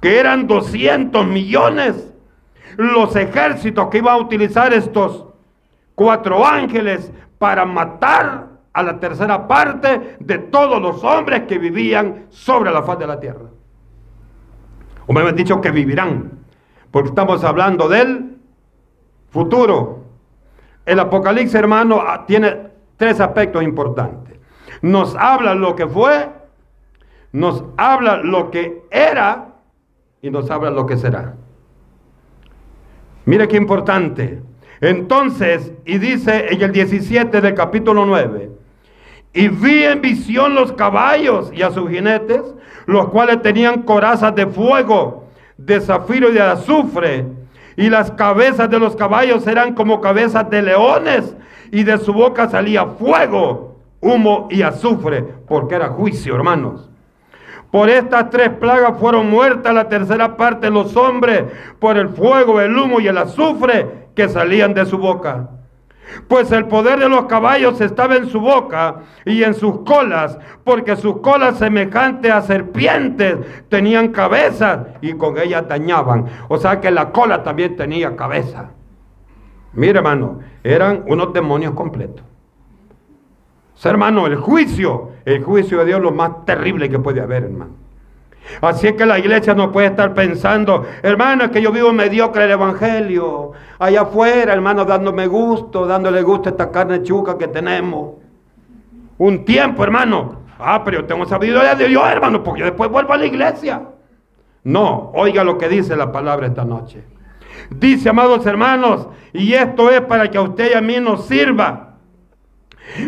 Que 0.00 0.20
eran 0.20 0.46
200 0.46 1.26
millones 1.26 2.12
los 2.76 3.14
ejércitos 3.16 3.88
que 3.88 3.98
iban 3.98 4.14
a 4.14 4.18
utilizar 4.18 4.72
estos 4.72 5.24
cuatro 5.94 6.44
ángeles 6.44 7.12
para 7.38 7.64
matar 7.64 8.48
a 8.72 8.82
la 8.82 8.98
tercera 8.98 9.46
parte 9.46 10.16
de 10.18 10.38
todos 10.38 10.82
los 10.82 11.02
hombres 11.04 11.42
que 11.42 11.58
vivían 11.58 12.26
sobre 12.30 12.72
la 12.72 12.82
faz 12.82 12.98
de 12.98 13.06
la 13.06 13.20
tierra. 13.20 13.46
O 15.06 15.12
me 15.12 15.20
han 15.20 15.36
dicho 15.36 15.60
que 15.60 15.70
vivirán, 15.70 16.32
porque 16.90 17.10
estamos 17.10 17.44
hablando 17.44 17.88
del 17.88 18.38
futuro. 19.30 20.04
El 20.86 20.98
Apocalipsis, 20.98 21.54
hermano, 21.54 22.02
ah, 22.06 22.24
tiene 22.26 22.68
tres 22.96 23.20
aspectos 23.20 23.62
importantes. 23.62 24.38
Nos 24.82 25.14
habla 25.16 25.54
lo 25.54 25.76
que 25.76 25.86
fue, 25.86 26.28
nos 27.32 27.64
habla 27.76 28.16
lo 28.16 28.50
que 28.50 28.82
era 28.90 29.54
y 30.20 30.30
nos 30.30 30.50
habla 30.50 30.70
lo 30.70 30.86
que 30.86 30.96
será. 30.96 31.34
Mire 33.26 33.48
qué 33.48 33.56
importante. 33.56 34.42
Entonces, 34.84 35.72
y 35.86 35.96
dice 35.96 36.48
en 36.50 36.60
el 36.60 36.70
17 36.70 37.40
del 37.40 37.54
capítulo 37.54 38.04
9, 38.04 38.50
y 39.32 39.48
vi 39.48 39.84
en 39.84 40.02
visión 40.02 40.54
los 40.54 40.72
caballos 40.72 41.50
y 41.54 41.62
a 41.62 41.70
sus 41.70 41.88
jinetes, 41.88 42.42
los 42.84 43.08
cuales 43.08 43.40
tenían 43.40 43.82
corazas 43.82 44.34
de 44.34 44.46
fuego, 44.46 45.24
de 45.56 45.80
zafiro 45.80 46.28
y 46.28 46.34
de 46.34 46.42
azufre, 46.42 47.24
y 47.76 47.88
las 47.88 48.10
cabezas 48.10 48.68
de 48.68 48.78
los 48.78 48.94
caballos 48.94 49.46
eran 49.46 49.74
como 49.74 50.02
cabezas 50.02 50.50
de 50.50 50.60
leones, 50.60 51.34
y 51.72 51.82
de 51.82 51.96
su 51.96 52.12
boca 52.12 52.50
salía 52.50 52.84
fuego, 52.84 53.78
humo 54.02 54.48
y 54.50 54.60
azufre, 54.60 55.24
porque 55.48 55.76
era 55.76 55.88
juicio, 55.88 56.34
hermanos. 56.34 56.90
Por 57.70 57.88
estas 57.88 58.28
tres 58.28 58.50
plagas 58.50 58.98
fueron 59.00 59.30
muertas 59.30 59.74
la 59.74 59.88
tercera 59.88 60.36
parte 60.36 60.66
de 60.66 60.72
los 60.72 60.94
hombres 60.94 61.44
por 61.78 61.96
el 61.96 62.10
fuego, 62.10 62.60
el 62.60 62.76
humo 62.76 63.00
y 63.00 63.08
el 63.08 63.16
azufre 63.16 64.03
que 64.14 64.28
salían 64.28 64.74
de 64.74 64.86
su 64.86 64.98
boca. 64.98 65.50
Pues 66.28 66.52
el 66.52 66.66
poder 66.66 66.98
de 66.98 67.08
los 67.08 67.24
caballos 67.24 67.80
estaba 67.80 68.16
en 68.16 68.28
su 68.28 68.40
boca 68.40 68.96
y 69.24 69.42
en 69.42 69.54
sus 69.54 69.80
colas, 69.80 70.38
porque 70.62 70.96
sus 70.96 71.20
colas 71.20 71.58
semejantes 71.58 72.30
a 72.30 72.42
serpientes 72.42 73.38
tenían 73.68 74.08
cabezas 74.08 74.86
y 75.00 75.14
con 75.14 75.38
ellas 75.38 75.66
dañaban. 75.66 76.26
O 76.48 76.58
sea 76.58 76.80
que 76.80 76.90
la 76.90 77.10
cola 77.10 77.42
también 77.42 77.76
tenía 77.76 78.14
cabeza. 78.16 78.70
Mire 79.72 79.98
hermano, 79.98 80.40
eran 80.62 81.04
unos 81.06 81.32
demonios 81.32 81.72
completos 81.72 82.24
hermano, 83.90 84.26
el 84.26 84.36
juicio, 84.36 85.10
el 85.24 85.42
juicio 85.42 85.78
de 85.78 85.86
Dios 85.86 86.00
lo 86.00 86.12
más 86.12 86.44
terrible 86.44 86.88
que 86.88 86.98
puede 86.98 87.20
haber, 87.20 87.44
hermano. 87.44 87.72
Así 88.60 88.88
es 88.88 88.92
que 88.94 89.06
la 89.06 89.18
iglesia 89.18 89.54
no 89.54 89.72
puede 89.72 89.88
estar 89.88 90.14
pensando, 90.14 90.84
hermano, 91.02 91.44
es 91.44 91.50
que 91.50 91.62
yo 91.62 91.72
vivo 91.72 91.92
mediocre 91.92 92.44
el 92.44 92.52
evangelio. 92.52 93.52
Allá 93.78 94.02
afuera, 94.02 94.52
hermano, 94.52 94.84
dándome 94.84 95.26
gusto, 95.26 95.86
dándole 95.86 96.22
gusto 96.22 96.48
a 96.48 96.52
esta 96.52 96.70
carne 96.70 97.02
chuca 97.02 97.38
que 97.38 97.48
tenemos. 97.48 98.14
Un 99.18 99.44
tiempo, 99.44 99.82
hermano. 99.82 100.42
Ah, 100.58 100.82
pero 100.84 101.00
yo 101.00 101.06
tengo 101.06 101.26
sabiduría 101.26 101.74
de 101.74 101.88
Dios, 101.88 102.04
hermano, 102.06 102.42
porque 102.42 102.60
yo 102.60 102.66
después 102.66 102.90
vuelvo 102.90 103.12
a 103.12 103.16
la 103.16 103.26
iglesia. 103.26 103.82
No, 104.62 105.10
oiga 105.14 105.44
lo 105.44 105.58
que 105.58 105.68
dice 105.68 105.96
la 105.96 106.12
palabra 106.12 106.46
esta 106.46 106.64
noche. 106.64 107.04
Dice, 107.70 108.08
amados 108.08 108.44
hermanos, 108.46 109.08
y 109.32 109.54
esto 109.54 109.90
es 109.90 110.00
para 110.02 110.30
que 110.30 110.38
a 110.38 110.42
usted 110.42 110.70
y 110.72 110.74
a 110.74 110.80
mí 110.80 111.00
nos 111.00 111.26
sirva. 111.26 111.96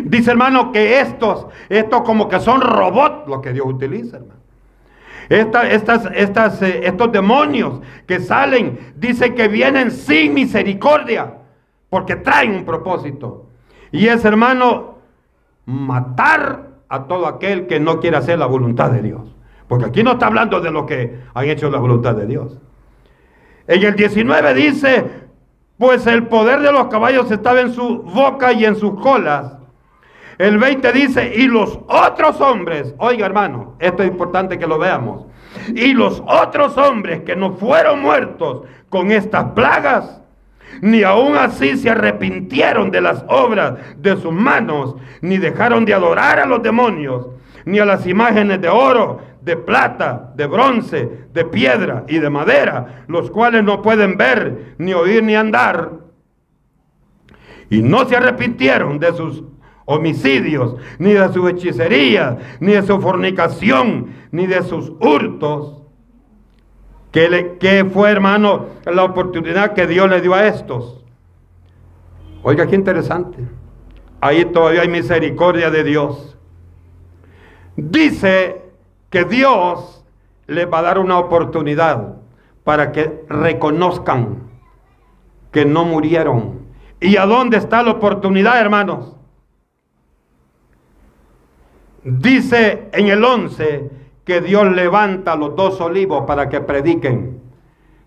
Dice, 0.03 0.31
hermano, 0.31 0.71
que 0.71 0.99
estos, 0.99 1.47
estos 1.69 2.01
como 2.01 2.27
que 2.27 2.39
son 2.39 2.61
robots, 2.61 3.27
lo 3.27 3.41
que 3.41 3.53
Dios 3.53 3.65
utiliza, 3.67 4.17
hermano. 4.17 4.46
Estas, 5.29 6.61
eh, 6.61 6.81
estos 6.83 7.11
demonios 7.11 7.81
que 8.05 8.19
salen, 8.19 8.93
dice 8.95 9.33
que 9.33 9.47
vienen 9.47 9.91
sin 9.91 10.33
misericordia, 10.33 11.33
porque 11.89 12.15
traen 12.15 12.51
un 12.51 12.65
propósito. 12.65 13.47
Y 13.91 14.07
es, 14.07 14.23
hermano, 14.25 14.97
matar 15.65 16.67
a 16.89 17.03
todo 17.03 17.27
aquel 17.27 17.67
que 17.67 17.79
no 17.79 17.99
quiere 17.99 18.17
hacer 18.17 18.39
la 18.39 18.45
voluntad 18.45 18.91
de 18.91 19.01
Dios. 19.01 19.35
Porque 19.67 19.85
aquí 19.85 20.03
no 20.03 20.13
está 20.13 20.27
hablando 20.27 20.61
de 20.61 20.71
lo 20.71 20.85
que 20.85 21.19
han 21.33 21.45
hecho 21.45 21.69
la 21.69 21.79
voluntad 21.79 22.15
de 22.15 22.25
Dios. 22.25 22.57
En 23.67 23.83
el 23.83 23.95
19 23.95 24.53
dice, 24.53 25.05
pues 25.77 26.07
el 26.07 26.27
poder 26.27 26.61
de 26.61 26.71
los 26.71 26.87
caballos 26.87 27.29
estaba 27.31 27.59
en 27.59 27.73
su 27.73 28.01
boca 28.01 28.53
y 28.53 28.63
en 28.65 28.77
sus 28.77 28.99
colas. 28.99 29.56
El 30.37 30.59
20 30.59 30.91
dice, 30.93 31.33
y 31.35 31.47
los 31.47 31.79
otros 31.87 32.39
hombres, 32.41 32.93
oiga 32.99 33.25
hermano, 33.25 33.75
esto 33.79 34.03
es 34.03 34.09
importante 34.09 34.59
que 34.59 34.67
lo 34.67 34.77
veamos, 34.77 35.25
y 35.73 35.93
los 35.93 36.21
otros 36.27 36.77
hombres 36.77 37.21
que 37.21 37.35
no 37.35 37.53
fueron 37.53 38.01
muertos 38.01 38.61
con 38.89 39.11
estas 39.11 39.45
plagas, 39.51 40.21
ni 40.81 41.01
aún 41.01 41.35
así 41.35 41.75
se 41.77 41.89
arrepintieron 41.89 42.91
de 42.91 43.01
las 43.01 43.25
obras 43.27 43.75
de 43.97 44.15
sus 44.17 44.31
manos, 44.31 44.95
ni 45.21 45.37
dejaron 45.37 45.85
de 45.85 45.95
adorar 45.95 46.39
a 46.39 46.45
los 46.45 46.61
demonios, 46.61 47.27
ni 47.65 47.79
a 47.79 47.85
las 47.85 48.05
imágenes 48.05 48.61
de 48.61 48.69
oro, 48.69 49.19
de 49.41 49.55
plata, 49.55 50.33
de 50.35 50.45
bronce, 50.45 51.09
de 51.33 51.45
piedra 51.45 52.03
y 52.07 52.19
de 52.19 52.29
madera, 52.29 53.05
los 53.07 53.31
cuales 53.31 53.63
no 53.63 53.81
pueden 53.81 54.17
ver, 54.17 54.75
ni 54.77 54.93
oír, 54.93 55.23
ni 55.23 55.35
andar. 55.35 55.91
Y 57.69 57.81
no 57.81 58.05
se 58.05 58.15
arrepintieron 58.15 58.99
de 58.99 59.13
sus 59.13 59.43
homicidios, 59.89 60.75
ni 60.99 61.13
de 61.13 61.31
su 61.31 61.47
hechicería, 61.47 62.37
ni 62.59 62.73
de 62.73 62.83
su 62.83 62.99
fornicación, 62.99 64.13
ni 64.31 64.45
de 64.45 64.61
sus 64.61 64.91
hurtos. 64.99 65.81
¿Qué, 67.11 67.89
fue, 67.91 68.11
hermano, 68.11 68.65
la 68.85 69.05
oportunidad 69.05 69.73
que 69.73 69.87
Dios 69.87 70.09
le 70.09 70.19
dio 70.19 70.33
a 70.33 70.45
estos? 70.45 71.05
Oiga, 72.43 72.67
qué 72.67 72.75
interesante. 72.75 73.37
Ahí 74.19 74.43
todavía 74.45 74.81
hay 74.81 74.89
misericordia 74.89 75.71
de 75.71 75.83
Dios. 75.85 76.37
Dice 77.77 78.63
que 79.09 79.23
Dios 79.23 80.03
les 80.47 80.71
va 80.71 80.79
a 80.79 80.83
dar 80.83 80.99
una 80.99 81.17
oportunidad 81.17 82.17
para 82.65 82.91
que 82.91 83.23
reconozcan 83.29 84.43
que 85.51 85.63
no 85.63 85.85
murieron. 85.85 86.67
¿Y 86.99 87.15
a 87.15 87.25
dónde 87.25 87.55
está 87.55 87.83
la 87.83 87.91
oportunidad, 87.91 88.59
hermanos? 88.59 89.17
Dice 92.09 92.87
en 92.93 93.09
el 93.09 93.21
11 93.21 93.89
que 94.23 94.39
Dios 94.39 94.65
levanta 94.71 95.35
los 95.35 95.57
dos 95.57 95.81
olivos 95.81 96.23
para 96.25 96.47
que 96.47 96.61
prediquen, 96.61 97.41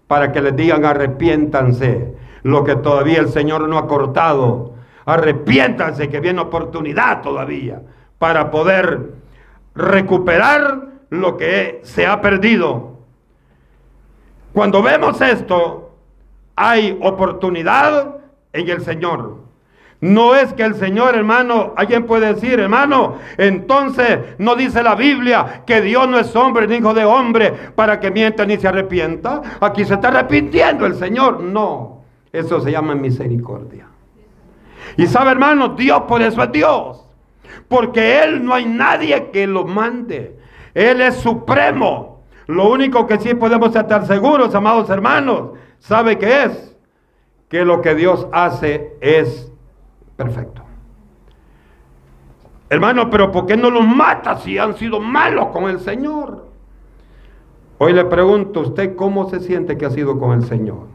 para 0.06 0.32
que 0.32 0.40
les 0.40 0.56
digan 0.56 0.86
arrepiéntanse, 0.86 2.14
lo 2.42 2.64
que 2.64 2.76
todavía 2.76 3.20
el 3.20 3.28
Señor 3.28 3.68
no 3.68 3.76
ha 3.76 3.86
cortado. 3.86 4.72
Arrepiéntanse 5.04 6.08
que 6.08 6.18
viene 6.18 6.40
oportunidad 6.40 7.20
todavía 7.20 7.82
para 8.18 8.50
poder 8.50 9.12
recuperar 9.74 10.80
lo 11.10 11.36
que 11.36 11.80
se 11.82 12.06
ha 12.06 12.22
perdido. 12.22 13.00
Cuando 14.54 14.82
vemos 14.82 15.20
esto, 15.20 15.94
hay 16.56 16.98
oportunidad 17.02 18.16
en 18.54 18.66
el 18.66 18.80
Señor. 18.80 19.49
No 20.00 20.34
es 20.34 20.54
que 20.54 20.62
el 20.62 20.74
Señor, 20.76 21.14
hermano, 21.14 21.74
alguien 21.76 22.06
puede 22.06 22.32
decir, 22.32 22.58
hermano, 22.58 23.18
entonces 23.36 24.18
no 24.38 24.56
dice 24.56 24.82
la 24.82 24.94
Biblia 24.94 25.62
que 25.66 25.82
Dios 25.82 26.08
no 26.08 26.18
es 26.18 26.34
hombre 26.34 26.66
ni 26.66 26.76
hijo 26.76 26.94
de 26.94 27.04
hombre 27.04 27.52
para 27.74 28.00
que 28.00 28.10
mienta 28.10 28.46
ni 28.46 28.56
se 28.56 28.66
arrepienta. 28.66 29.42
Aquí 29.60 29.84
se 29.84 29.94
está 29.94 30.08
arrepintiendo 30.08 30.86
el 30.86 30.94
Señor. 30.94 31.40
No, 31.40 32.02
eso 32.32 32.60
se 32.60 32.72
llama 32.72 32.94
misericordia. 32.94 33.88
Y 34.96 35.06
sabe, 35.06 35.32
hermano, 35.32 35.68
Dios 35.70 36.02
por 36.08 36.22
eso 36.22 36.42
es 36.42 36.52
Dios. 36.52 37.04
Porque 37.68 38.22
Él 38.22 38.42
no 38.42 38.54
hay 38.54 38.64
nadie 38.64 39.30
que 39.30 39.46
lo 39.46 39.66
mande. 39.66 40.38
Él 40.72 41.02
es 41.02 41.16
supremo. 41.16 42.22
Lo 42.46 42.70
único 42.70 43.06
que 43.06 43.18
sí 43.18 43.34
podemos 43.34 43.76
estar 43.76 44.06
seguros, 44.06 44.54
amados 44.54 44.88
hermanos, 44.88 45.50
¿sabe 45.78 46.16
qué 46.18 46.44
es? 46.44 46.76
Que 47.48 47.64
lo 47.64 47.82
que 47.82 47.94
Dios 47.94 48.26
hace 48.32 48.96
es 49.00 49.49
perfecto. 50.20 50.62
Hermano, 52.68 53.08
pero 53.08 53.32
¿por 53.32 53.46
qué 53.46 53.56
no 53.56 53.70
los 53.70 53.86
mata 53.86 54.36
si 54.36 54.58
han 54.58 54.74
sido 54.74 55.00
malos 55.00 55.46
con 55.46 55.64
el 55.70 55.80
Señor? 55.80 56.46
Hoy 57.78 57.94
le 57.94 58.04
pregunto 58.04 58.60
usted 58.60 58.96
cómo 58.96 59.30
se 59.30 59.40
siente 59.40 59.78
que 59.78 59.86
ha 59.86 59.90
sido 59.90 60.18
con 60.18 60.32
el 60.32 60.44
Señor. 60.44 60.88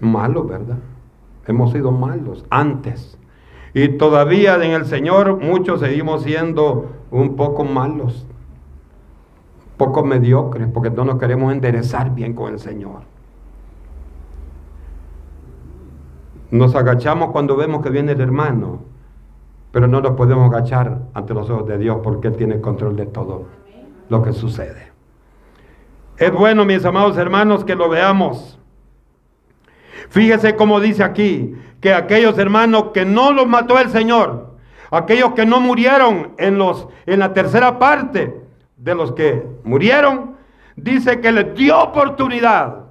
Malo, 0.00 0.42
¿verdad? 0.42 0.78
Hemos 1.46 1.70
sido 1.70 1.92
malos 1.92 2.44
antes. 2.50 3.16
Y 3.74 3.90
todavía 3.90 4.56
en 4.56 4.72
el 4.72 4.86
Señor 4.86 5.38
muchos 5.40 5.78
seguimos 5.78 6.24
siendo 6.24 6.90
un 7.12 7.36
poco 7.36 7.62
malos 7.62 8.26
poco 9.76 10.04
mediocres 10.04 10.68
porque 10.74 10.90
no 10.90 11.06
nos 11.06 11.18
queremos 11.18 11.50
enderezar 11.54 12.14
bien 12.14 12.34
con 12.34 12.52
el 12.52 12.58
Señor. 12.58 13.09
Nos 16.50 16.74
agachamos 16.74 17.30
cuando 17.30 17.56
vemos 17.56 17.82
que 17.82 17.90
viene 17.90 18.12
el 18.12 18.20
hermano, 18.20 18.82
pero 19.72 19.86
no 19.86 20.00
nos 20.00 20.12
podemos 20.12 20.52
agachar 20.52 20.98
ante 21.14 21.34
los 21.34 21.48
ojos 21.48 21.66
de 21.66 21.78
Dios 21.78 21.98
porque 22.02 22.28
Él 22.28 22.36
tiene 22.36 22.60
control 22.60 22.96
de 22.96 23.06
todo 23.06 23.46
lo 24.08 24.22
que 24.22 24.32
sucede. 24.32 24.90
Es 26.16 26.32
bueno, 26.32 26.64
mis 26.64 26.84
amados 26.84 27.16
hermanos, 27.16 27.64
que 27.64 27.74
lo 27.74 27.88
veamos. 27.88 28.58
Fíjese 30.08 30.56
cómo 30.56 30.80
dice 30.80 31.04
aquí, 31.04 31.54
que 31.80 31.94
aquellos 31.94 32.36
hermanos 32.36 32.86
que 32.92 33.04
no 33.04 33.32
los 33.32 33.46
mató 33.46 33.78
el 33.78 33.88
Señor, 33.88 34.54
aquellos 34.90 35.32
que 35.32 35.46
no 35.46 35.60
murieron 35.60 36.34
en, 36.36 36.58
los, 36.58 36.88
en 37.06 37.20
la 37.20 37.32
tercera 37.32 37.78
parte, 37.78 38.40
de 38.76 38.94
los 38.94 39.12
que 39.12 39.46
murieron, 39.62 40.36
dice 40.74 41.20
que 41.20 41.32
les 41.32 41.54
dio 41.54 41.78
oportunidad. 41.80 42.89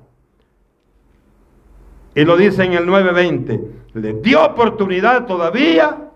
Y 2.20 2.26
lo 2.26 2.36
dice 2.36 2.66
en 2.66 2.74
el 2.74 2.86
9:20. 2.86 3.62
Les 3.94 4.22
dio 4.22 4.44
oportunidad 4.44 5.26
todavía 5.26 6.10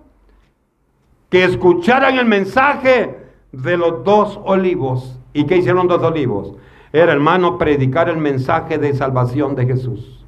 que 1.29 1.45
escucharan 1.45 2.17
el 2.17 2.25
mensaje 2.25 3.31
de 3.53 3.77
los 3.77 4.03
dos 4.03 4.37
olivos. 4.43 5.17
¿Y 5.31 5.45
qué 5.45 5.55
hicieron 5.55 5.87
los 5.87 6.01
dos 6.01 6.11
olivos? 6.11 6.55
Era, 6.91 7.13
hermano, 7.13 7.57
predicar 7.57 8.09
el 8.09 8.17
mensaje 8.17 8.77
de 8.77 8.93
salvación 8.93 9.55
de 9.55 9.65
Jesús. 9.65 10.25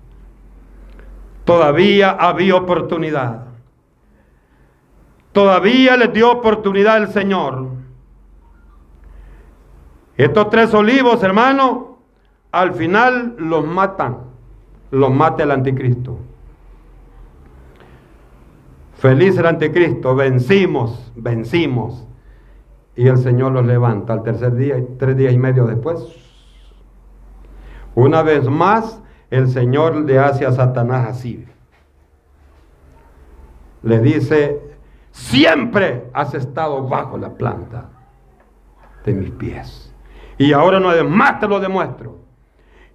Todavía 1.44 2.12
había 2.12 2.56
oportunidad. 2.56 3.48
Todavía 5.34 5.98
les 5.98 6.14
dio 6.14 6.32
oportunidad 6.32 7.00
el 7.00 7.10
Señor. 7.10 7.68
Estos 10.16 10.50
tres 10.50 10.74
olivos, 10.74 11.22
hermano, 11.22 11.98
al 12.54 12.74
final 12.76 13.36
los 13.38 13.66
matan, 13.66 14.35
los 14.92 15.12
mata 15.12 15.44
el 15.44 15.52
anticristo. 15.52 16.18
Feliz 18.98 19.38
el 19.38 19.46
anticristo, 19.46 20.16
vencimos, 20.16 21.12
vencimos. 21.16 22.08
Y 22.96 23.08
el 23.08 23.18
Señor 23.18 23.52
los 23.52 23.66
levanta 23.66 24.14
al 24.14 24.24
tercer 24.24 24.56
día, 24.56 24.78
tres 24.98 25.18
días 25.18 25.34
y 25.34 25.38
medio 25.38 25.66
después. 25.66 26.00
Una 27.94 28.24
vez 28.24 28.50
más, 28.50 29.02
el 29.30 29.50
Señor 29.50 29.96
le 29.98 30.18
hace 30.18 30.46
a 30.46 30.52
Satanás 30.52 31.10
así. 31.10 31.46
Le 33.84 34.00
dice, 34.00 34.62
siempre 35.12 36.10
has 36.14 36.34
estado 36.34 36.88
bajo 36.88 37.18
la 37.18 37.34
planta 37.34 37.90
de 39.06 39.14
mis 39.14 39.32
pies. 39.32 39.94
Y 40.38 40.54
ahora 40.54 40.80
no 40.80 40.92
más 41.08 41.40
te 41.40 41.48
lo 41.48 41.60
demuestro. 41.60 42.25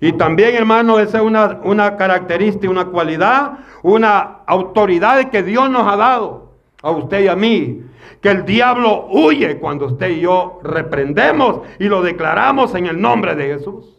Y 0.01 0.13
también, 0.13 0.55
hermano, 0.55 0.99
esa 0.99 1.19
es 1.19 1.25
una, 1.25 1.61
una 1.63 1.97
característica, 1.97 2.71
una 2.71 2.87
cualidad, 2.87 3.59
una 3.83 4.39
autoridad 4.47 5.31
que 5.31 5.43
Dios 5.43 5.69
nos 5.71 5.87
ha 5.87 5.97
dado. 5.97 6.51
a 6.83 6.91
usted 6.91 7.21
y 7.25 7.29
a 7.29 7.37
mí 7.37 7.83
que 8.21 8.31
el 8.31 8.45
diablo 8.45 9.07
huye 9.11 9.59
cuando 9.59 9.87
usted 9.87 10.11
y 10.11 10.21
yo 10.21 10.61
reprendemos 10.63 11.61
y 11.79 11.85
lo 11.85 12.03
declaramos 12.03 12.75
en 12.75 12.87
el 12.87 13.01
nombre 13.01 13.35
de 13.35 13.55
Jesús. 13.55 13.97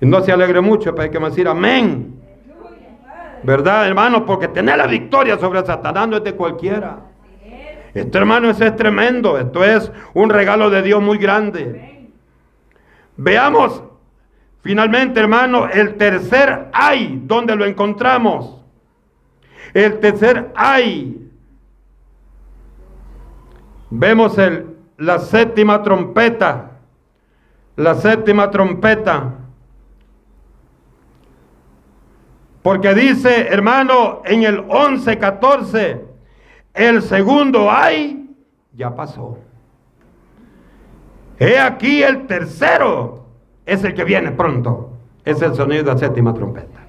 Y 0.00 0.06
no 0.06 0.20
se 0.22 0.32
alegre 0.32 0.60
mucho, 0.60 0.94
pero 0.94 1.04
hay 1.04 1.10
que 1.10 1.18
decir 1.18 1.48
amén. 1.48 2.18
¿Verdad, 3.42 3.86
hermano? 3.86 4.26
Porque 4.26 4.48
tener 4.48 4.76
la 4.76 4.86
victoria 4.86 5.38
sobre 5.38 5.64
Satanás 5.64 6.08
no 6.08 6.16
es 6.18 6.24
de 6.24 6.34
cualquiera. 6.34 7.00
Esto, 7.94 8.18
hermano, 8.18 8.50
es 8.50 8.76
tremendo. 8.76 9.38
Esto 9.38 9.64
es 9.64 9.90
un 10.14 10.30
regalo 10.30 10.68
de 10.70 10.82
Dios 10.82 11.02
muy 11.02 11.18
grande. 11.18 12.10
Veamos 13.16 13.82
finalmente, 14.62 15.20
hermano, 15.20 15.68
el 15.68 15.96
tercer 15.96 16.68
ay, 16.72 17.20
donde 17.24 17.56
lo 17.56 17.64
encontramos. 17.64 18.62
El 19.74 20.00
tercer 20.00 20.52
ay. 20.54 21.30
Vemos 23.90 24.38
el, 24.38 24.76
la 24.96 25.18
séptima 25.18 25.82
trompeta. 25.82 26.70
La 27.76 27.94
séptima 27.94 28.50
trompeta. 28.50 29.34
Porque 32.62 32.94
dice, 32.94 33.48
hermano, 33.48 34.22
en 34.24 34.42
el 34.42 34.64
11, 34.68 35.18
14, 35.18 36.04
el 36.74 37.02
segundo 37.02 37.70
ay, 37.70 38.30
ya 38.74 38.94
pasó. 38.94 39.38
He 41.38 41.58
aquí 41.58 42.02
el 42.02 42.26
tercero, 42.26 43.19
es 43.70 43.84
el 43.84 43.94
que 43.94 44.02
viene 44.02 44.32
pronto. 44.32 44.90
Es 45.24 45.40
el 45.42 45.54
sonido 45.54 45.84
de 45.84 45.92
la 45.92 45.98
séptima 45.98 46.34
trompeta. 46.34 46.80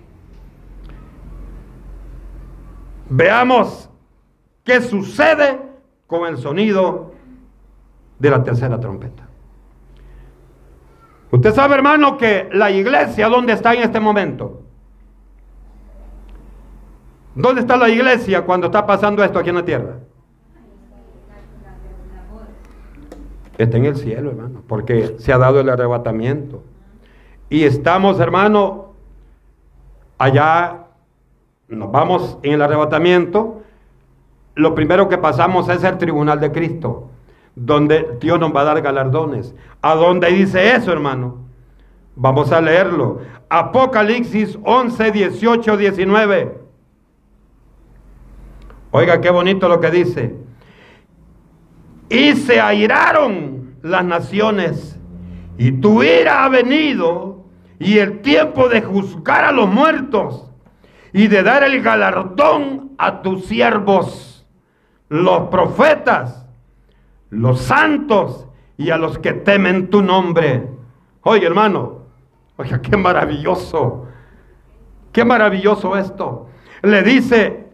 Veamos 3.08 3.88
qué 4.64 4.82
sucede 4.82 5.60
con 6.08 6.28
el 6.28 6.38
sonido 6.38 7.12
de 8.18 8.30
la 8.32 8.44
tercera 8.44 8.80
trompeta. 8.80 9.28
Usted 11.30 11.54
sabe, 11.54 11.76
hermano, 11.76 12.18
que 12.18 12.50
la 12.52 12.72
iglesia, 12.72 13.30
¿dónde 13.30 13.54
está 13.54 13.74
en 13.76 13.84
este 13.84 14.00
momento? 14.00 14.64
¿Dónde 17.36 17.62
está 17.62 17.78
la 17.78 17.90
iglesia 17.90 18.42
cuando 18.42 18.68
está 18.68 18.88
pasando 18.88 19.24
esto 19.24 19.38
aquí 19.38 19.50
en 19.50 19.56
la 19.56 19.66
tierra? 19.66 20.00
Está 23.58 23.78
en 23.78 23.86
el 23.86 23.96
cielo, 23.96 24.32
hermano, 24.32 24.64
porque 24.68 25.16
se 25.20 25.32
ha 25.32 25.38
dado 25.38 25.60
el 25.60 25.70
arrebatamiento. 25.70 26.71
Y 27.52 27.66
estamos, 27.66 28.22
hermano, 28.22 28.94
allá, 30.18 30.86
nos 31.68 31.92
vamos 31.92 32.38
en 32.44 32.54
el 32.54 32.62
arrebatamiento. 32.62 33.62
Lo 34.56 34.74
primero 34.74 35.10
que 35.10 35.18
pasamos 35.18 35.68
es 35.68 35.84
el 35.84 35.98
tribunal 35.98 36.40
de 36.40 36.54
Cristo, 36.54 37.10
donde 37.54 38.18
Dios 38.22 38.40
nos 38.40 38.56
va 38.56 38.62
a 38.62 38.64
dar 38.64 38.82
galardones. 38.82 39.54
¿A 39.82 39.96
dónde 39.96 40.30
dice 40.30 40.74
eso, 40.74 40.94
hermano? 40.94 41.40
Vamos 42.16 42.54
a 42.54 42.62
leerlo. 42.62 43.20
Apocalipsis 43.50 44.58
11, 44.64 45.12
18, 45.12 45.76
19. 45.76 46.58
Oiga, 48.92 49.20
qué 49.20 49.30
bonito 49.30 49.68
lo 49.68 49.82
que 49.82 49.92
dice. 49.92 50.38
Y 52.08 52.32
se 52.38 52.62
airaron 52.62 53.76
las 53.82 54.06
naciones, 54.06 54.98
y 55.58 55.74
tu 55.74 56.02
ira 56.02 56.46
ha 56.46 56.50
venido, 56.50 57.41
y 57.82 57.98
el 57.98 58.22
tiempo 58.22 58.70
de 58.70 58.84
juzgar 58.84 59.44
a 59.44 59.52
los 59.52 59.68
muertos, 59.68 60.52
y 61.14 61.28
de 61.28 61.42
dar 61.42 61.64
el 61.64 61.82
galardón 61.82 62.92
a 63.00 63.24
tus 63.24 63.46
siervos, 63.46 64.46
los 65.10 65.50
profetas, 65.50 66.46
los 67.32 67.60
santos, 67.60 68.48
y 68.78 68.92
a 68.92 68.98
los 68.98 69.18
que 69.18 69.34
temen 69.34 69.90
tu 69.90 70.04
nombre. 70.04 70.68
Oye, 71.22 71.46
hermano, 71.46 72.04
oiga, 72.56 72.82
qué 72.82 72.96
maravilloso, 72.96 74.08
qué 75.12 75.26
maravilloso 75.26 75.98
esto. 75.98 76.50
Le 76.84 77.02
dice, 77.02 77.68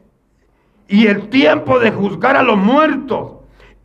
y 0.88 1.08
el 1.08 1.28
tiempo 1.28 1.80
de 1.80 1.92
juzgar 1.92 2.38
a 2.38 2.44
los 2.44 2.58
muertos 2.58 3.34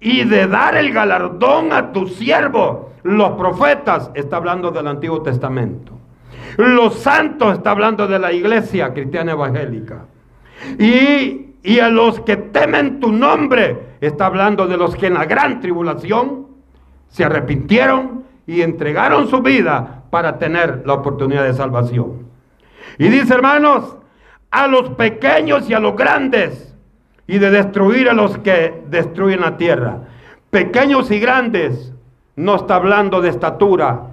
y 0.01 0.25
de 0.25 0.47
dar 0.47 0.77
el 0.77 0.93
galardón 0.93 1.73
a 1.73 1.93
tus 1.93 2.15
siervos. 2.15 2.93
Los 3.03 3.33
profetas 3.33 4.13
está 4.15 4.37
hablando 4.37 4.71
del 4.71 4.87
Antiguo 4.87 5.21
Testamento. 5.23 6.02
Los 6.57 6.95
santos 6.95 7.55
está 7.55 7.71
hablando 7.71 8.07
de 8.07 8.19
la 8.19 8.33
iglesia 8.33 8.93
cristiana 8.93 9.33
evangélica. 9.33 10.07
Y, 10.79 11.55
y 11.63 11.79
a 11.79 11.89
los 11.89 12.21
que 12.21 12.37
temen 12.37 13.01
tu 13.01 13.13
nombre 13.13 13.97
está 14.01 14.27
hablando 14.27 14.67
de 14.67 14.77
los 14.77 14.97
que 14.97 15.07
en 15.07 15.15
la 15.15 15.25
gran 15.25 15.61
tribulación 15.61 16.47
se 17.09 17.25
arrepintieron 17.25 18.25
y 18.47 18.63
entregaron 18.63 19.29
su 19.29 19.41
vida 19.43 20.05
para 20.11 20.39
tener 20.39 20.83
la 20.85 20.95
oportunidad 20.95 21.45
de 21.45 21.55
salvación. 21.55 22.27
Y 22.99 23.09
dice 23.09 23.35
hermanos, 23.35 23.97
a 24.51 24.67
los 24.67 24.91
pequeños 24.91 25.69
y 25.69 25.75
a 25.75 25.81
los 25.81 25.97
grandes 25.97 26.75
y 27.27 27.39
de 27.39 27.51
destruir 27.51 28.09
a 28.09 28.13
los 28.13 28.39
que 28.39 28.83
destruyen 28.89 29.41
la 29.41 29.57
tierra. 29.57 30.03
Pequeños 30.51 31.11
y 31.11 31.19
grandes, 31.19 31.95
no 32.37 32.57
está 32.57 32.77
hablando 32.77 33.21
de 33.21 33.31
estatura, 33.31 34.12